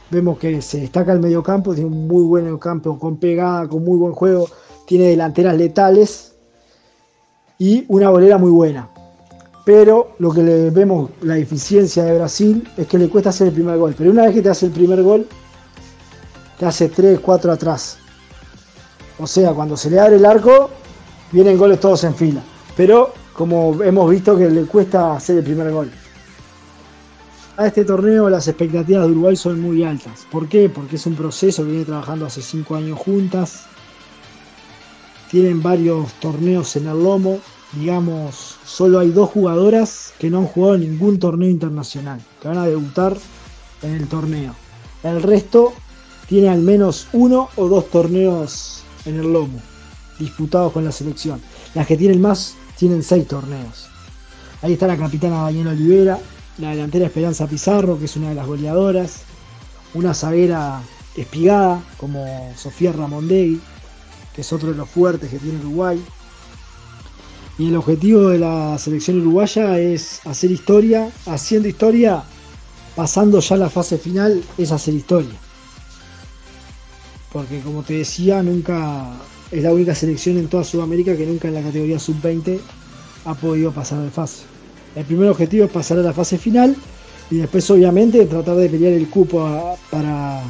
Vemos 0.10 0.39
que 0.39 0.62
se 0.62 0.82
destaca 0.82 1.13
el 1.13 1.20
mediocampo, 1.20 1.75
tiene 1.75 1.89
un 1.89 2.08
muy 2.08 2.24
buen 2.24 2.44
mediocampo 2.44 2.98
con 2.98 3.18
pegada, 3.18 3.68
con 3.68 3.84
muy 3.84 3.98
buen 3.98 4.13
juego, 4.13 4.50
tiene 4.88 5.06
delanteras 5.06 5.56
letales 5.56 6.34
y 7.60 7.86
una 7.88 8.10
bolera 8.10 8.39
muy 8.39 8.50
buena. 8.50 8.89
Pero 9.70 10.16
lo 10.18 10.32
que 10.32 10.42
le 10.42 10.72
vemos 10.72 11.12
la 11.22 11.38
eficiencia 11.38 12.04
de 12.04 12.16
Brasil 12.16 12.68
es 12.76 12.88
que 12.88 12.98
le 12.98 13.08
cuesta 13.08 13.30
hacer 13.30 13.50
el 13.50 13.54
primer 13.54 13.78
gol. 13.78 13.94
Pero 13.96 14.10
una 14.10 14.24
vez 14.24 14.34
que 14.34 14.42
te 14.42 14.50
hace 14.50 14.66
el 14.66 14.72
primer 14.72 15.04
gol, 15.04 15.28
te 16.58 16.66
hace 16.66 16.90
3, 16.90 17.20
4 17.20 17.52
atrás. 17.52 18.00
O 19.20 19.28
sea, 19.28 19.54
cuando 19.54 19.78
se 19.78 19.92
le 19.92 20.00
abre 20.00 20.16
el 20.16 20.26
arco, 20.26 20.72
vienen 21.32 21.56
goles 21.56 21.80
todos 21.80 22.04
en 22.04 22.16
fila. 22.16 22.42
Pero 22.76 23.14
como 23.34 23.84
hemos 23.84 24.10
visto 24.10 24.36
que 24.36 24.50
le 24.50 24.64
cuesta 24.64 25.16
hacer 25.16 25.38
el 25.38 25.44
primer 25.44 25.72
gol. 25.72 25.92
A 27.56 27.68
este 27.68 27.86
torneo 27.86 28.28
las 28.28 28.48
expectativas 28.48 29.06
de 29.06 29.12
Uruguay 29.12 29.36
son 29.36 29.62
muy 29.62 29.84
altas. 29.84 30.26
¿Por 30.32 30.48
qué? 30.48 30.68
Porque 30.70 30.96
es 30.96 31.06
un 31.06 31.14
proceso 31.14 31.64
que 31.64 31.70
viene 31.70 31.86
trabajando 31.86 32.26
hace 32.26 32.42
5 32.42 32.76
años 32.76 32.98
juntas. 32.98 33.66
Tienen 35.30 35.62
varios 35.62 36.12
torneos 36.14 36.76
en 36.76 36.88
el 36.88 37.04
lomo 37.04 37.38
digamos, 37.74 38.58
solo 38.66 39.00
hay 39.00 39.12
dos 39.12 39.30
jugadoras 39.30 40.14
que 40.20 40.30
no 40.30 40.40
han 40.40 40.46
jugado 40.46 40.78
ningún 40.78 41.20
torneo 41.20 41.50
internacional, 41.50 42.22
que 42.42 42.48
van 42.48 42.58
a 42.58 42.66
debutar 42.66 43.16
en 43.82 43.96
el 43.96 44.08
torneo. 44.08 44.56
El 45.04 45.22
resto 45.22 45.74
tiene 46.28 46.50
al 46.50 46.62
menos 46.62 47.08
uno 47.14 47.50
o 47.56 47.68
dos 47.68 47.90
torneos 47.90 48.84
en 49.06 49.20
el 49.20 49.32
lomo, 49.32 49.60
disputados 50.18 50.72
con 50.74 50.84
la 50.84 50.92
selección. 50.92 51.42
Las 51.74 51.88
que 51.88 51.98
tienen 51.98 52.22
más 52.22 52.56
tienen 52.78 53.04
seis 53.04 53.28
torneos. 53.28 53.88
Ahí 54.62 54.74
está 54.74 54.88
la 54.88 54.98
capitana 54.98 55.44
Daniela 55.44 55.72
Olivera, 55.72 56.20
la 56.58 56.72
delantera 56.72 57.06
Esperanza 57.06 57.48
Pizarro, 57.48 57.98
que 57.98 58.06
es 58.06 58.16
una 58.18 58.30
de 58.30 58.36
las 58.36 58.48
goleadoras, 58.48 59.22
una 59.94 60.14
zaguera 60.14 60.82
espigada 61.16 61.82
como 61.98 62.52
Sofía 62.58 62.92
Ramondegui, 62.92 63.62
que 64.34 64.42
es 64.42 64.54
otro 64.54 64.70
de 64.70 64.76
los 64.76 64.90
fuertes 64.90 65.30
que 65.30 65.40
tiene 65.40 65.60
Uruguay, 65.60 66.04
y 67.60 67.68
el 67.68 67.75
objetivo 67.75 68.30
de 68.30 68.39
la 68.39 68.78
selección 68.78 69.20
uruguaya 69.20 69.78
es 69.78 70.25
hacer 70.25 70.50
historia, 70.50 71.12
haciendo 71.25 71.68
historia, 71.68 72.24
pasando 72.96 73.42
ya 73.42 73.58
la 73.58 73.70
fase 73.70 73.98
final, 73.98 74.42
es 74.58 74.72
hacer 74.72 74.94
historia. 74.94 75.36
Porque 77.34 77.60
como 77.60 77.84
te 77.84 77.96
decía, 77.96 78.42
nunca 78.42 79.12
es 79.51 79.62
la 79.62 79.74
única 79.74 79.94
selección 79.94 80.38
en 80.38 80.48
toda 80.48 80.63
Sudamérica 80.63 81.18
que 81.18 81.25
nunca 81.25 81.50
en 81.50 81.56
la 81.56 81.62
categoría 81.62 82.00
sub-20 82.00 82.62
ha 83.25 83.34
podido 83.34 83.74
pasar 83.74 84.00
de 84.00 84.10
fase. 84.10 84.44
El 84.96 85.04
primer 85.04 85.28
objetivo 85.28 85.66
es 85.66 85.72
pasar 85.72 86.00
a 86.00 86.01
la 86.01 86.13
fase 86.13 86.38
final 86.38 86.78
y 87.30 87.39
después 87.39 87.70
obviamente 87.70 88.25
tratar 88.25 88.56
de 88.56 88.70
pelear 88.70 88.94
el 88.94 89.10
cupo 89.10 89.78
para, 89.89 90.44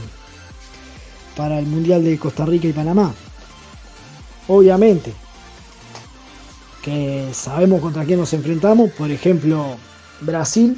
para 1.36 1.58
el 1.58 1.66
Mundial 1.66 2.04
de 2.04 2.20
Costa 2.20 2.46
Rica 2.46 2.68
y 2.68 2.74
Panamá. 2.74 3.16
Obviamente, 4.48 5.12
sabemos 7.34 7.82
contra 7.82 8.06
quién 8.06 8.20
nos 8.20 8.34
enfrentamos, 8.34 8.92
por 8.92 9.12
ejemplo, 9.12 9.76
Brasil, 10.22 10.78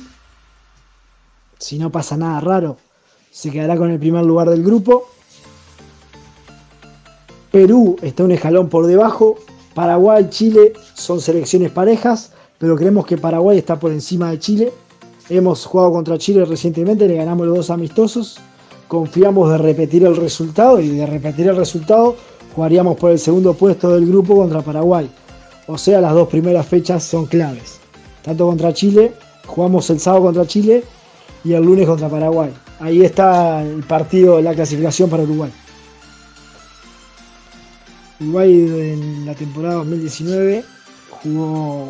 si 1.57 1.77
no 1.77 1.91
pasa 1.91 2.17
nada 2.17 2.39
raro, 2.39 2.77
se 3.31 3.51
quedará 3.51 3.77
con 3.77 3.91
el 3.91 3.99
primer 3.99 4.25
lugar 4.25 4.49
del 4.49 4.63
grupo. 4.63 5.07
Perú 7.51 7.97
está 8.01 8.23
un 8.23 8.31
escalón 8.31 8.69
por 8.69 8.87
debajo. 8.87 9.37
Paraguay, 9.73 10.27
Chile 10.29 10.73
son 10.93 11.21
selecciones 11.21 11.71
parejas, 11.71 12.31
pero 12.57 12.75
creemos 12.75 13.05
que 13.05 13.17
Paraguay 13.17 13.57
está 13.57 13.79
por 13.79 13.91
encima 13.91 14.31
de 14.31 14.39
Chile. 14.39 14.73
Hemos 15.29 15.65
jugado 15.65 15.91
contra 15.93 16.17
Chile 16.17 16.45
recientemente, 16.45 17.07
le 17.07 17.15
ganamos 17.15 17.47
los 17.47 17.57
dos 17.57 17.69
amistosos. 17.69 18.39
Confiamos 18.87 19.49
de 19.51 19.57
repetir 19.57 20.03
el 20.03 20.17
resultado 20.17 20.79
y 20.81 20.89
de 20.89 21.05
repetir 21.05 21.47
el 21.47 21.55
resultado 21.55 22.15
jugaríamos 22.55 22.97
por 22.97 23.11
el 23.11 23.19
segundo 23.19 23.53
puesto 23.53 23.93
del 23.93 24.05
grupo 24.05 24.35
contra 24.35 24.61
Paraguay. 24.61 25.09
O 25.71 25.77
sea, 25.77 26.01
las 26.01 26.13
dos 26.13 26.27
primeras 26.27 26.67
fechas 26.67 27.01
son 27.01 27.27
claves. 27.27 27.79
Tanto 28.23 28.45
contra 28.45 28.73
Chile, 28.73 29.13
jugamos 29.45 29.89
el 29.89 30.01
sábado 30.01 30.25
contra 30.25 30.45
Chile 30.45 30.83
y 31.45 31.53
el 31.53 31.63
lunes 31.63 31.87
contra 31.87 32.09
Paraguay. 32.09 32.51
Ahí 32.81 33.03
está 33.03 33.63
el 33.63 33.81
partido, 33.83 34.41
la 34.41 34.53
clasificación 34.53 35.09
para 35.09 35.23
Uruguay. 35.23 35.49
Uruguay 38.19 38.51
en 38.51 39.25
la 39.25 39.33
temporada 39.33 39.75
2019 39.75 40.65
jugó 41.09 41.89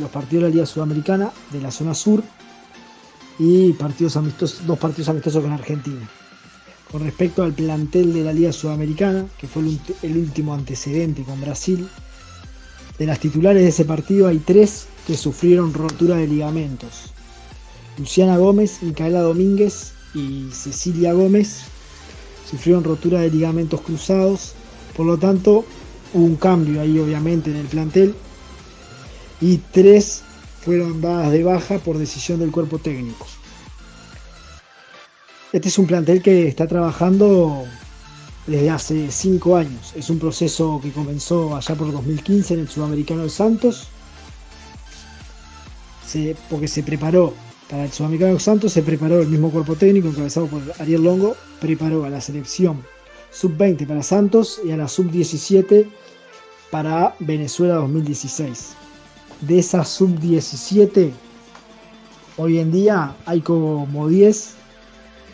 los 0.00 0.10
partidos 0.10 0.44
de 0.44 0.48
la 0.50 0.54
Liga 0.54 0.66
Sudamericana 0.66 1.32
de 1.50 1.60
la 1.60 1.72
zona 1.72 1.92
sur 1.92 2.22
y 3.40 3.72
partidos 3.72 4.16
amistosos, 4.16 4.64
dos 4.64 4.78
partidos 4.78 5.08
amistosos 5.08 5.42
con 5.42 5.52
Argentina. 5.52 6.08
Con 6.92 7.02
respecto 7.02 7.42
al 7.42 7.52
plantel 7.52 8.14
de 8.14 8.22
la 8.22 8.32
Liga 8.32 8.52
Sudamericana, 8.52 9.26
que 9.38 9.48
fue 9.48 9.62
el 10.02 10.16
último 10.16 10.54
antecedente 10.54 11.24
con 11.24 11.40
Brasil, 11.40 11.88
de 12.98 13.06
las 13.06 13.20
titulares 13.20 13.62
de 13.62 13.68
ese 13.68 13.84
partido 13.84 14.28
hay 14.28 14.38
tres 14.38 14.86
que 15.06 15.16
sufrieron 15.16 15.74
rotura 15.74 16.16
de 16.16 16.26
ligamentos. 16.26 17.12
Luciana 17.98 18.36
Gómez, 18.36 18.82
Micaela 18.82 19.20
Domínguez 19.20 19.92
y 20.14 20.48
Cecilia 20.52 21.12
Gómez 21.12 21.62
sufrieron 22.50 22.84
rotura 22.84 23.20
de 23.20 23.30
ligamentos 23.30 23.80
cruzados. 23.80 24.54
Por 24.96 25.06
lo 25.06 25.18
tanto, 25.18 25.64
hubo 26.14 26.24
un 26.24 26.36
cambio 26.36 26.80
ahí 26.80 26.98
obviamente 26.98 27.50
en 27.50 27.56
el 27.56 27.66
plantel. 27.66 28.14
Y 29.40 29.58
tres 29.58 30.22
fueron 30.62 31.00
dadas 31.00 31.32
de 31.32 31.44
baja 31.44 31.78
por 31.78 31.98
decisión 31.98 32.40
del 32.40 32.50
cuerpo 32.50 32.78
técnico. 32.78 33.26
Este 35.52 35.68
es 35.68 35.78
un 35.78 35.86
plantel 35.86 36.22
que 36.22 36.48
está 36.48 36.66
trabajando 36.66 37.64
desde 38.46 38.70
hace 38.70 39.10
5 39.10 39.56
años. 39.56 39.92
Es 39.96 40.10
un 40.10 40.18
proceso 40.18 40.80
que 40.82 40.92
comenzó 40.92 41.56
allá 41.56 41.74
por 41.74 41.92
2015 41.92 42.54
en 42.54 42.60
el 42.60 42.68
Sudamericano 42.68 43.22
de 43.22 43.30
Santos. 43.30 43.88
porque 46.48 46.68
se 46.68 46.82
preparó 46.82 47.34
para 47.68 47.84
el 47.84 47.92
Sudamericano 47.92 48.34
de 48.34 48.40
Santos, 48.40 48.72
se 48.72 48.82
preparó 48.82 49.20
el 49.20 49.28
mismo 49.28 49.50
cuerpo 49.50 49.74
técnico 49.74 50.08
encabezado 50.08 50.46
por 50.46 50.62
Ariel 50.78 51.02
Longo, 51.02 51.36
preparó 51.60 52.04
a 52.04 52.10
la 52.10 52.20
selección 52.20 52.82
sub-20 53.32 53.86
para 53.86 54.02
Santos 54.02 54.60
y 54.64 54.70
a 54.70 54.76
la 54.78 54.88
sub-17 54.88 55.86
para 56.70 57.14
Venezuela 57.18 57.74
2016. 57.74 58.74
De 59.42 59.58
esa 59.58 59.84
sub-17, 59.84 61.10
hoy 62.38 62.58
en 62.60 62.72
día 62.72 63.14
hay 63.26 63.40
como 63.42 64.08
10 64.08 64.54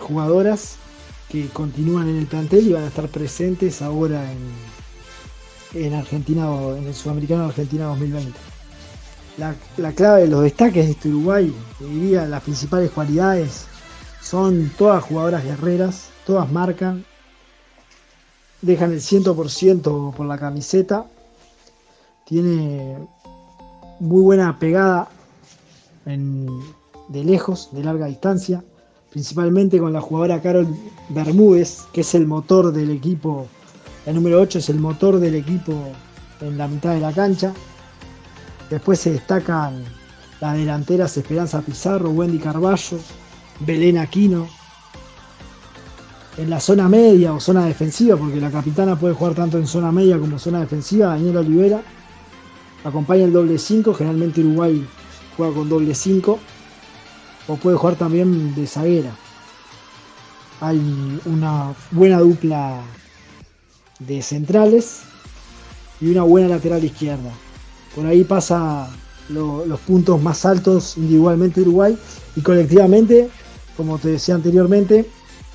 jugadoras 0.00 0.78
que 1.32 1.48
continúan 1.48 2.10
en 2.10 2.16
el 2.18 2.26
plantel 2.26 2.68
y 2.68 2.72
van 2.74 2.84
a 2.84 2.88
estar 2.88 3.08
presentes 3.08 3.80
ahora 3.80 4.22
en, 4.30 5.82
en 5.82 5.94
Argentina 5.94 6.46
en 6.76 6.86
el 6.86 6.94
Sudamericano 6.94 7.46
Argentina 7.46 7.86
2020. 7.86 8.38
La, 9.38 9.54
la, 9.78 9.92
clave 9.92 10.22
de 10.22 10.28
los 10.28 10.42
destaques 10.42 10.84
de 10.84 10.90
este 10.90 11.08
Uruguay, 11.08 11.50
diría 11.80 12.26
las 12.26 12.42
principales 12.42 12.90
cualidades, 12.90 13.64
son 14.20 14.70
todas 14.76 15.02
jugadoras 15.02 15.42
guerreras, 15.42 16.10
todas 16.26 16.52
marcan, 16.52 17.06
dejan 18.60 18.92
el 18.92 19.00
100% 19.00 20.14
por 20.14 20.26
la 20.26 20.36
camiseta, 20.36 21.06
tiene 22.26 22.98
muy 24.00 24.20
buena 24.20 24.58
pegada 24.58 25.08
de 26.04 27.24
lejos, 27.24 27.70
de 27.72 27.84
larga 27.84 28.04
distancia, 28.04 28.62
principalmente 29.12 29.78
con 29.78 29.92
la 29.92 30.00
jugadora 30.00 30.40
Carol 30.40 30.66
Bermúdez, 31.11 31.83
que 31.92 32.00
es 32.00 32.14
el 32.14 32.26
motor 32.26 32.73
del 32.73 32.90
equipo, 32.90 33.47
el 34.07 34.14
número 34.16 34.40
8 34.40 34.59
es 34.59 34.69
el 34.69 34.78
motor 34.78 35.21
del 35.21 35.35
equipo 35.35 35.75
en 36.40 36.59
la 36.59 36.66
mitad 36.66 36.95
de 36.95 37.00
la 37.00 37.12
cancha. 37.12 37.52
Después 38.69 38.99
se 38.99 39.12
destacan 39.12 39.85
las 40.40 40.57
delanteras 40.57 41.16
Esperanza 41.16 41.61
Pizarro, 41.61 42.11
Wendy 42.11 42.38
Carballo, 42.38 42.99
Belén 43.61 43.99
Aquino, 43.99 44.49
en 46.37 46.50
la 46.50 46.59
zona 46.59 46.88
media 46.88 47.35
o 47.35 47.38
zona 47.38 47.66
defensiva, 47.66 48.16
porque 48.16 48.40
la 48.40 48.50
capitana 48.50 48.99
puede 48.99 49.14
jugar 49.14 49.35
tanto 49.35 49.59
en 49.59 49.66
zona 49.66 49.92
media 49.92 50.19
como 50.19 50.38
zona 50.38 50.61
defensiva, 50.61 51.09
Daniela 51.09 51.40
Olivera. 51.40 51.83
Acompaña 52.83 53.25
el 53.25 53.33
doble 53.33 53.59
5, 53.59 53.95
generalmente 53.95 54.40
Uruguay 54.40 54.85
juega 55.37 55.54
con 55.54 55.69
doble 55.69 55.95
5, 55.95 56.38
o 57.49 57.56
puede 57.56 57.76
jugar 57.76 57.96
también 57.96 58.54
de 58.54 58.66
zaguera. 58.66 59.16
Hay 60.61 61.20
una 61.25 61.75
buena 61.90 62.18
dupla 62.20 62.80
de 63.99 64.22
centrales 64.22 65.00
y 66.00 66.11
una 66.11 66.22
buena 66.22 66.49
lateral 66.49 66.84
izquierda. 66.84 67.30
Por 67.94 68.06
ahí 68.06 68.25
pasa 68.25 68.88
los 69.28 69.80
puntos 69.80 70.20
más 70.20 70.44
altos 70.44 70.96
individualmente 70.96 71.61
Uruguay 71.62 71.96
y 72.37 72.40
colectivamente, 72.42 73.30
como 73.76 73.99
te 73.99 74.08
decía 74.08 74.34
anteriormente, 74.34 75.08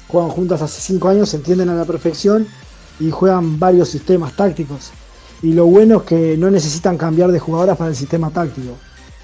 juegan 0.07 0.29
juntas 0.31 0.61
hace 0.61 0.81
5 0.81 1.09
años, 1.09 1.29
se 1.29 1.37
entienden 1.37 1.69
a 1.69 1.75
la 1.75 1.85
perfección 1.85 2.47
y 2.99 3.11
juegan 3.11 3.59
varios 3.59 3.89
sistemas 3.89 4.35
tácticos. 4.35 4.91
Y 5.41 5.53
lo 5.53 5.65
bueno 5.67 5.97
es 5.97 6.03
que 6.03 6.37
no 6.37 6.49
necesitan 6.49 6.97
cambiar 6.97 7.31
de 7.31 7.39
jugadoras 7.39 7.77
para 7.77 7.91
el 7.91 7.95
sistema 7.95 8.29
táctico. 8.31 8.75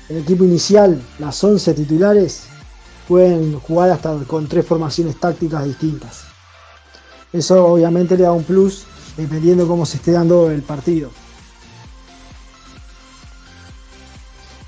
El 0.10 0.18
equipo 0.18 0.44
inicial, 0.44 1.02
las 1.20 1.44
11 1.44 1.74
titulares, 1.74 2.44
pueden 3.08 3.60
jugar 3.60 3.90
hasta 3.92 4.16
con 4.28 4.48
tres 4.48 4.66
formaciones 4.66 5.20
tácticas 5.20 5.66
distintas. 5.66 6.24
Eso 7.32 7.66
obviamente 7.66 8.16
le 8.18 8.24
da 8.24 8.32
un 8.32 8.44
plus 8.44 8.86
dependiendo 9.18 9.68
cómo 9.68 9.86
se 9.86 9.98
esté 9.98 10.12
dando 10.12 10.52
el 10.52 10.62
partido. 10.62 11.10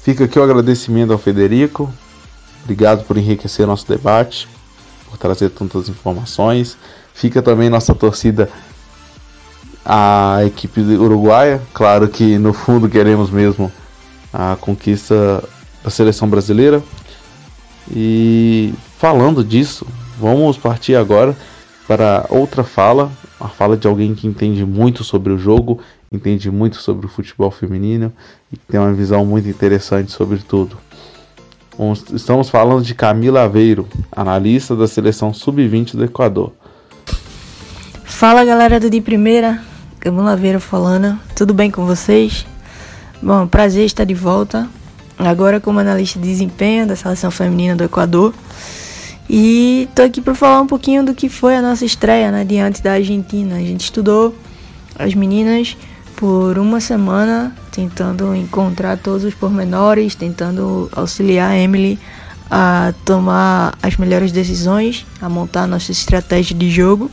Fica 0.01 0.25
aqui 0.25 0.37
o 0.37 0.43
agradecimento 0.43 1.13
ao 1.13 1.19
Federico. 1.19 1.91
Obrigado 2.63 3.03
por 3.05 3.17
enriquecer 3.17 3.65
nosso 3.65 3.87
debate. 3.87 4.47
por 5.15 5.17
trazer 5.17 5.49
tantas 5.49 5.87
informações. 5.89 6.77
Fica 7.13 7.41
também 7.41 7.69
nossa 7.69 7.95
torcida 7.95 8.49
à 9.83 10.39
equipe 10.45 10.81
uruguaia. 10.81 11.61
Claro 11.73 12.09
que 12.09 12.37
no 12.37 12.53
fundo 12.53 12.89
queremos 12.89 13.29
mesmo 13.29 13.71
a 14.33 14.57
conquista 14.59 15.41
da 15.83 15.89
seleção 15.89 16.27
brasileira. 16.27 16.83
E 17.91 18.73
falando 18.97 19.43
disso, 19.43 19.85
vamos 20.19 20.57
partir 20.57 20.95
agora 20.95 21.35
para 21.87 22.25
outra 22.29 22.63
fala, 22.63 23.11
a 23.39 23.47
fala 23.47 23.77
de 23.77 23.87
alguém 23.87 24.15
que 24.15 24.27
entende 24.27 24.65
muito 24.65 25.03
sobre 25.03 25.31
o 25.31 25.37
jogo, 25.37 25.79
entende 26.11 26.49
muito 26.49 26.77
sobre 26.77 27.05
o 27.05 27.09
futebol 27.09 27.51
feminino 27.51 28.11
e 28.51 28.57
tem 28.57 28.79
uma 28.79 28.93
visão 28.93 29.25
muito 29.25 29.47
interessante 29.47 30.11
sobre 30.11 30.39
tudo. 30.39 30.77
Estamos 32.13 32.49
falando 32.49 32.83
de 32.83 32.95
Camila 32.95 33.43
Aveiro, 33.43 33.87
analista 34.11 34.75
da 34.75 34.87
seleção 34.87 35.33
sub-20 35.33 35.95
do 35.95 36.05
Equador. 36.05 36.53
Fala 38.03 38.45
galera 38.45 38.79
do 38.79 38.89
De 38.89 39.01
Primeira, 39.01 39.61
Camila 39.99 40.31
Aveiro 40.31 40.59
falando, 40.59 41.19
tudo 41.35 41.53
bem 41.53 41.69
com 41.69 41.85
vocês? 41.85 42.47
Bom, 43.21 43.45
prazer 43.45 43.85
estar 43.85 44.05
de 44.05 44.13
volta, 44.13 44.69
agora 45.17 45.59
como 45.59 45.79
analista 45.79 46.19
de 46.19 46.27
desempenho 46.27 46.87
da 46.87 46.95
seleção 46.95 47.31
feminina 47.31 47.75
do 47.75 47.83
Equador. 47.83 48.33
E 49.29 49.89
tô 49.95 50.03
aqui 50.03 50.21
para 50.21 50.35
falar 50.35 50.61
um 50.61 50.67
pouquinho 50.67 51.03
do 51.03 51.15
que 51.15 51.29
foi 51.29 51.55
a 51.55 51.61
nossa 51.61 51.83
estreia 51.83 52.31
né, 52.31 52.45
diante 52.45 52.81
da 52.81 52.93
Argentina. 52.93 53.55
A 53.55 53.59
gente 53.59 53.81
estudou 53.81 54.35
as 54.97 55.13
meninas 55.13 55.75
por 56.15 56.57
uma 56.57 56.79
semana 56.79 57.55
tentando 57.71 58.35
encontrar 58.35 58.97
todos 58.97 59.23
os 59.23 59.33
pormenores, 59.33 60.15
tentando 60.15 60.89
auxiliar 60.93 61.51
a 61.51 61.57
Emily 61.57 61.99
a 62.49 62.93
tomar 63.03 63.75
as 63.81 63.97
melhores 63.97 64.31
decisões, 64.31 65.05
a 65.19 65.27
montar 65.27 65.67
nossa 65.67 65.91
estratégia 65.91 66.55
de 66.55 66.69
jogo. 66.69 67.09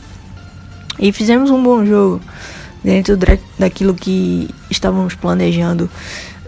E 0.99 1.11
fizemos 1.11 1.49
um 1.49 1.61
bom 1.61 1.83
jogo 1.85 2.21
dentro 2.83 3.17
daquilo 3.57 3.93
que 3.93 4.49
estávamos 4.69 5.15
planejando. 5.15 5.89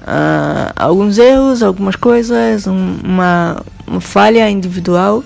Uh, 0.05 0.71
alguns 0.75 1.17
erros, 1.17 1.63
algumas 1.63 1.95
coisas, 1.95 2.67
um, 2.67 2.97
uma, 3.03 3.61
uma 3.87 3.99
falha 3.99 4.47
individual 4.49 5.23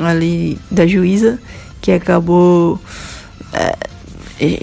ali 0.00 0.56
da 0.70 0.86
juíza 0.86 1.38
que 1.80 1.90
acabou 1.90 2.74
uh, 2.74 3.88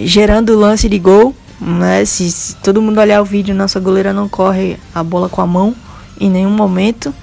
gerando 0.00 0.54
o 0.54 0.58
lance 0.58 0.88
de 0.88 0.98
gol 0.98 1.36
né? 1.62 2.04
Se, 2.04 2.30
se, 2.30 2.56
todo 2.56 2.82
mundo 2.82 3.00
olhar 3.00 3.22
o 3.22 3.24
vídeo, 3.24 3.54
nossa 3.54 3.78
goleira 3.78 4.12
não 4.12 4.28
corre 4.28 4.76
a 4.92 5.02
bola 5.02 5.28
com 5.28 5.40
a 5.40 5.46
mão 5.46 5.74
em 6.20 6.28
nenhum 6.28 6.50
momento. 6.50 7.14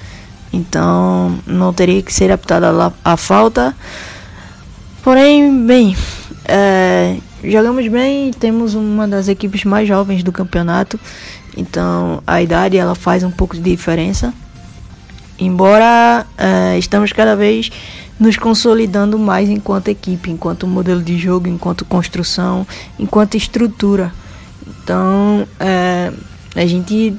Então 0.52 1.38
não 1.46 1.74
teria 1.74 2.02
que 2.02 2.14
ser 2.14 2.32
apitada 2.32 2.72
a, 2.72 3.14
a 3.14 3.18
falta. 3.18 3.76
Porém, 5.04 5.66
bem, 5.66 5.96
é, 6.46 7.18
jogamos 7.44 7.88
bem, 7.88 8.32
temos 8.32 8.76
uma 8.76 9.08
das 9.08 9.28
equipes 9.28 9.66
mais 9.66 9.88
jovens 9.88 10.24
do 10.24 10.32
campeonato. 10.32 10.98
Então 11.56 12.22
a 12.26 12.42
idade 12.42 12.78
ela 12.78 12.96
faz 12.96 13.24
um 13.24 13.32
pouco 13.32 13.56
de 13.56 13.62
diferença. 13.62 14.34
Embora 15.38 16.26
é, 16.38 16.78
estamos 16.78 17.14
cada 17.14 17.36
vez 17.36 17.72
nos 18.20 18.36
consolidando 18.36 19.18
mais 19.18 19.50
enquanto 19.50 19.88
equipe, 19.88 20.30
enquanto 20.30 20.68
modelo 20.68 21.02
de 21.02 21.18
jogo, 21.18 21.48
enquanto 21.48 21.86
construção, 21.86 22.68
enquanto 23.00 23.36
estrutura. 23.36 24.12
Então, 24.68 25.48
é, 25.60 26.12
a 26.56 26.66
gente 26.66 27.16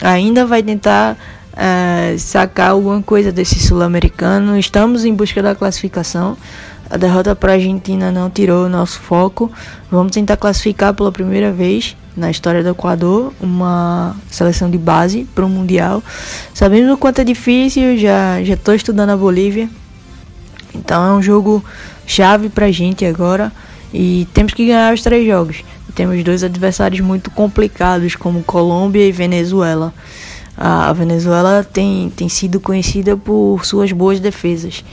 ainda 0.00 0.46
vai 0.46 0.62
tentar 0.62 1.16
é, 1.54 2.16
sacar 2.18 2.70
alguma 2.70 3.02
coisa 3.02 3.30
desse 3.30 3.60
sul-americano. 3.60 4.58
Estamos 4.58 5.04
em 5.04 5.14
busca 5.14 5.42
da 5.42 5.54
classificação. 5.54 6.38
A 6.88 6.96
derrota 6.96 7.36
para 7.36 7.52
a 7.52 7.54
Argentina 7.56 8.10
não 8.10 8.30
tirou 8.30 8.64
o 8.64 8.68
nosso 8.68 8.98
foco. 8.98 9.52
Vamos 9.90 10.12
tentar 10.12 10.38
classificar 10.38 10.94
pela 10.94 11.12
primeira 11.12 11.52
vez 11.52 11.94
na 12.16 12.30
história 12.30 12.62
do 12.62 12.70
Equador 12.70 13.32
uma 13.40 14.16
seleção 14.30 14.70
de 14.70 14.78
base 14.78 15.26
para 15.34 15.44
o 15.44 15.48
Mundial. 15.48 16.02
Sabemos 16.52 16.92
o 16.92 16.96
quanto 16.96 17.20
é 17.20 17.24
difícil, 17.24 17.98
já 17.98 18.40
estou 18.40 18.74
estudando 18.74 19.10
a 19.10 19.16
Bolívia. 19.16 19.68
Então 20.74 21.04
é 21.04 21.12
um 21.12 21.22
jogo 21.22 21.64
chave 22.06 22.48
para 22.48 22.66
a 22.66 22.72
gente 22.72 23.04
agora 23.04 23.52
e 23.92 24.26
temos 24.32 24.52
que 24.54 24.66
ganhar 24.66 24.92
os 24.92 25.02
três 25.02 25.26
jogos. 25.26 25.64
Temos 25.94 26.22
dois 26.22 26.44
adversários 26.44 27.00
muito 27.00 27.30
complicados, 27.30 28.14
como 28.14 28.42
Colômbia 28.42 29.06
e 29.06 29.12
Venezuela. 29.12 29.92
A 30.56 30.92
Venezuela 30.92 31.64
tem, 31.64 32.10
tem 32.14 32.28
sido 32.28 32.60
conhecida 32.60 33.16
por 33.16 33.64
suas 33.64 33.90
boas 33.92 34.20
defesas. 34.20 34.84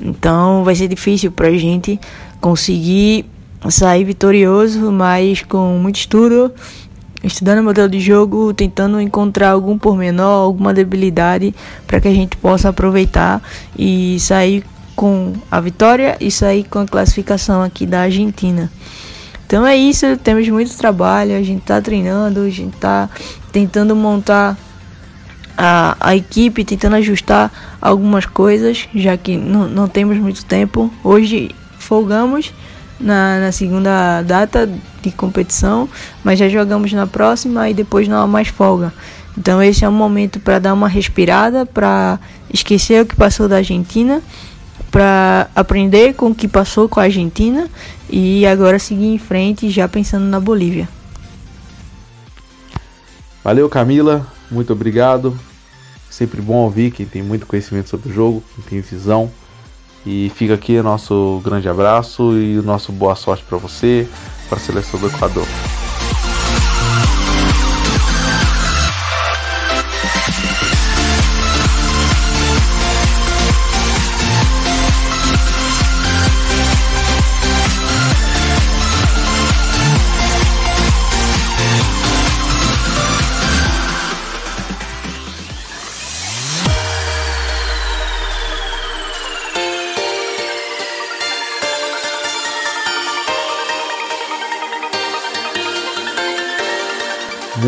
Então 0.00 0.64
vai 0.64 0.74
ser 0.74 0.88
difícil 0.88 1.30
para 1.30 1.48
a 1.48 1.56
gente 1.56 2.00
conseguir 2.40 3.26
sair 3.68 4.04
vitorioso, 4.04 4.92
mas 4.92 5.42
com 5.42 5.78
muito 5.78 5.96
estudo 5.96 6.52
estudando 7.26 7.58
o 7.58 7.64
modelo 7.64 7.88
de 7.88 8.00
jogo, 8.00 8.54
tentando 8.54 9.00
encontrar 9.00 9.50
algum 9.50 9.76
pormenor, 9.76 10.44
alguma 10.44 10.72
debilidade 10.72 11.54
para 11.86 12.00
que 12.00 12.08
a 12.08 12.12
gente 12.12 12.36
possa 12.36 12.68
aproveitar 12.68 13.42
e 13.76 14.18
sair 14.20 14.64
com 14.94 15.34
a 15.50 15.60
vitória 15.60 16.16
e 16.20 16.30
sair 16.30 16.64
com 16.64 16.78
a 16.78 16.86
classificação 16.86 17.62
aqui 17.62 17.84
da 17.84 18.02
Argentina. 18.02 18.70
Então 19.46 19.66
é 19.66 19.76
isso, 19.76 20.16
temos 20.16 20.48
muito 20.48 20.76
trabalho, 20.76 21.36
a 21.36 21.42
gente 21.42 21.62
está 21.62 21.80
treinando, 21.80 22.40
a 22.40 22.50
gente 22.50 22.74
está 22.74 23.08
tentando 23.52 23.94
montar 23.94 24.56
a, 25.56 25.96
a 26.00 26.16
equipe, 26.16 26.64
tentando 26.64 26.96
ajustar 26.96 27.78
algumas 27.80 28.26
coisas, 28.26 28.88
já 28.94 29.16
que 29.16 29.36
não, 29.36 29.68
não 29.68 29.88
temos 29.88 30.16
muito 30.18 30.44
tempo. 30.44 30.92
Hoje 31.04 31.54
folgamos 31.78 32.52
na, 32.98 33.40
na 33.40 33.52
segunda 33.52 34.22
data 34.22 34.68
de 35.02 35.10
competição, 35.10 35.88
mas 36.24 36.38
já 36.38 36.48
jogamos 36.48 36.92
na 36.92 37.06
próxima 37.06 37.68
e 37.68 37.74
depois 37.74 38.08
não 38.08 38.18
há 38.18 38.26
mais 38.26 38.48
folga. 38.48 38.92
Então 39.36 39.62
esse 39.62 39.84
é 39.84 39.88
um 39.88 39.92
momento 39.92 40.40
para 40.40 40.58
dar 40.58 40.72
uma 40.72 40.88
respirada, 40.88 41.66
para 41.66 42.18
esquecer 42.52 43.02
o 43.02 43.06
que 43.06 43.14
passou 43.14 43.48
da 43.48 43.56
Argentina 43.56 44.22
para 44.90 45.50
aprender 45.54 46.14
com 46.14 46.30
o 46.30 46.34
que 46.34 46.48
passou 46.48 46.88
com 46.88 47.00
a 47.00 47.02
Argentina 47.02 47.68
e 48.08 48.46
agora 48.46 48.78
seguir 48.78 49.06
em 49.06 49.18
frente 49.18 49.68
já 49.68 49.86
pensando 49.86 50.24
na 50.24 50.40
Bolívia. 50.40 50.88
Valeu, 53.44 53.68
Camila. 53.68 54.26
Muito 54.50 54.72
obrigado. 54.72 55.38
Sempre 56.08 56.40
bom 56.40 56.56
ouvir 56.56 56.92
quem 56.92 57.04
tem 57.04 57.22
muito 57.22 57.46
conhecimento 57.46 57.90
sobre 57.90 58.10
o 58.10 58.12
jogo, 58.12 58.42
quem 58.54 58.64
tem 58.64 58.80
visão. 58.80 59.30
E 60.06 60.30
fica 60.34 60.54
aqui 60.54 60.78
o 60.78 60.82
nosso 60.84 61.40
grande 61.44 61.68
abraço 61.68 62.38
e 62.38 62.58
o 62.58 62.62
nosso 62.62 62.92
boa 62.92 63.16
sorte 63.16 63.42
para 63.42 63.58
você, 63.58 64.08
para 64.48 64.56
a 64.56 64.60
seleção 64.60 65.00
do 65.00 65.08
Equador. 65.08 65.46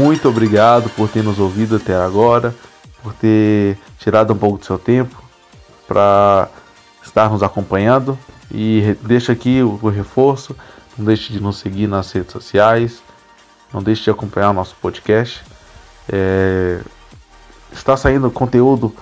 Muito 0.08 0.26
obrigado 0.26 0.88
por 0.96 1.06
ter 1.06 1.22
nos 1.22 1.38
ouvido 1.38 1.76
até 1.76 1.94
agora, 1.94 2.54
por 3.02 3.12
ter 3.12 3.76
tirado 3.98 4.32
um 4.32 4.38
pouco 4.38 4.56
do 4.56 4.64
seu 4.64 4.78
tempo 4.78 5.22
para 5.86 6.48
estar 7.04 7.28
nos 7.28 7.42
acompanhando. 7.42 8.18
E 8.50 8.96
deixa 9.02 9.32
aqui 9.32 9.62
o 9.62 9.76
reforço, 9.90 10.56
não 10.96 11.04
deixe 11.04 11.30
de 11.30 11.40
nos 11.40 11.58
seguir 11.58 11.86
nas 11.86 12.10
redes 12.10 12.32
sociais, 12.32 13.02
não 13.70 13.82
deixe 13.82 14.04
de 14.04 14.10
acompanhar 14.10 14.48
o 14.48 14.54
nosso 14.54 14.74
podcast. 14.80 15.44
É, 16.10 16.80
está 17.70 17.94
saindo 17.94 18.30
conteúdo 18.30 18.94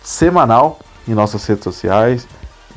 semanal 0.00 0.78
em 1.08 1.12
nossas 1.12 1.44
redes 1.44 1.64
sociais. 1.64 2.28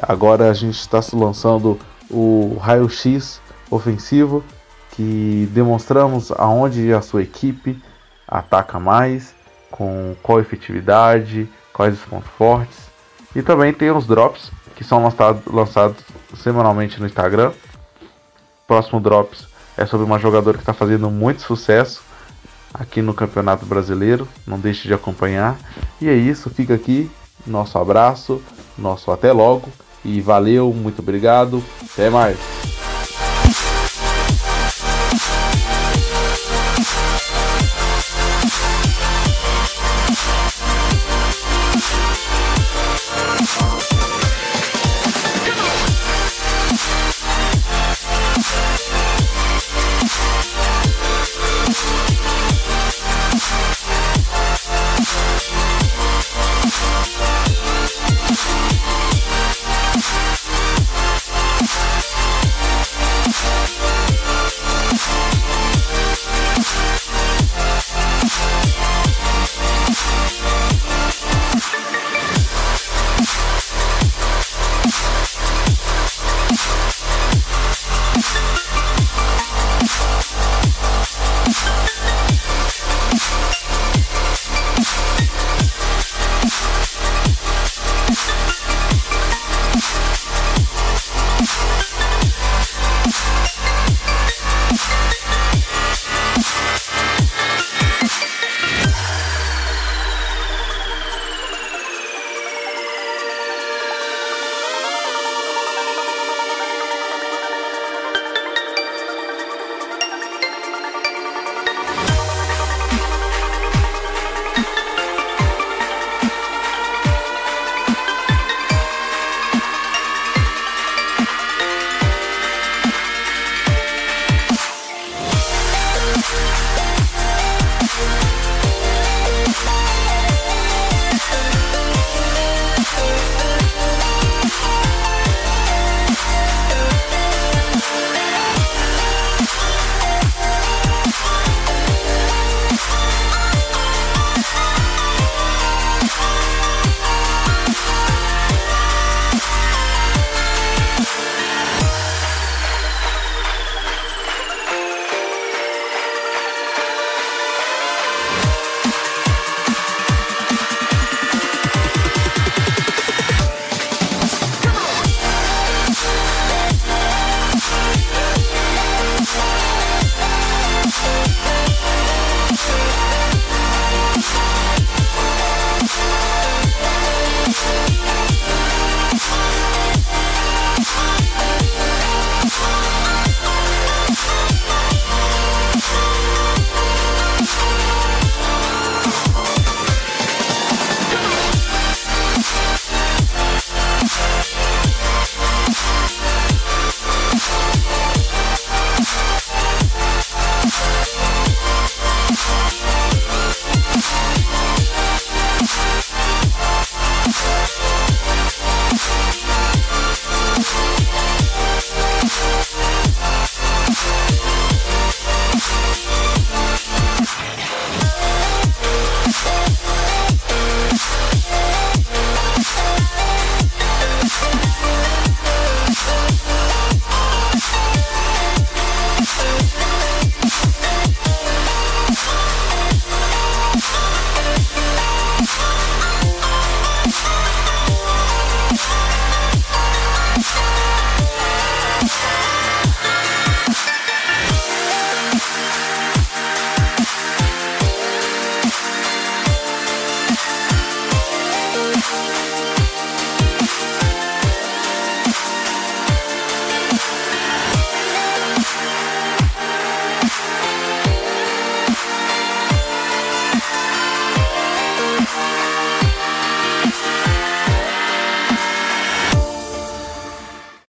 Agora 0.02 0.50
a 0.50 0.54
gente 0.56 0.80
está 0.80 1.02
lançando 1.13 1.80
o 2.10 2.58
Raio 2.60 2.89
X 2.89 3.39
ofensivo 3.70 4.44
que 4.93 5.49
demonstramos 5.51 6.32
aonde 6.32 6.93
a 6.93 7.01
sua 7.01 7.23
equipe 7.23 7.82
ataca 8.27 8.79
mais, 8.79 9.34
com 9.71 10.15
qual 10.21 10.39
efetividade, 10.39 11.49
quais 11.73 11.95
os 11.95 12.06
pontos 12.06 12.29
fortes. 12.38 12.91
E 13.36 13.41
também 13.41 13.73
tem 13.73 13.91
os 13.91 14.06
drops 14.06 14.51
que 14.75 14.84
são 14.84 15.03
lançados, 15.47 16.03
semanalmente 16.36 16.99
no 16.99 17.08
Instagram. 17.08 17.51
Próximo 18.67 18.99
drops 18.99 19.47
é 19.75 19.86
sobre 19.86 20.06
uma 20.06 20.19
jogadora 20.19 20.58
que 20.58 20.63
está 20.63 20.73
fazendo 20.73 21.10
muito 21.10 21.41
sucesso 21.41 22.03
aqui 22.73 23.01
no 23.01 23.13
Campeonato 23.13 23.65
Brasileiro. 23.65 24.27
Não 24.45 24.60
deixe 24.60 24.88
de 24.88 24.93
acompanhar. 24.93 25.58
E 25.99 26.08
é 26.08 26.13
isso, 26.13 26.49
fica 26.51 26.75
aqui 26.75 27.10
nosso 27.45 27.77
abraço, 27.77 28.41
nosso 28.77 29.12
até 29.12 29.32
logo 29.32 29.69
e 30.06 30.21
valeu, 30.21 30.73
muito 30.73 30.99
obrigado, 30.99 31.63
até 31.93 32.10
mais. 32.10 32.62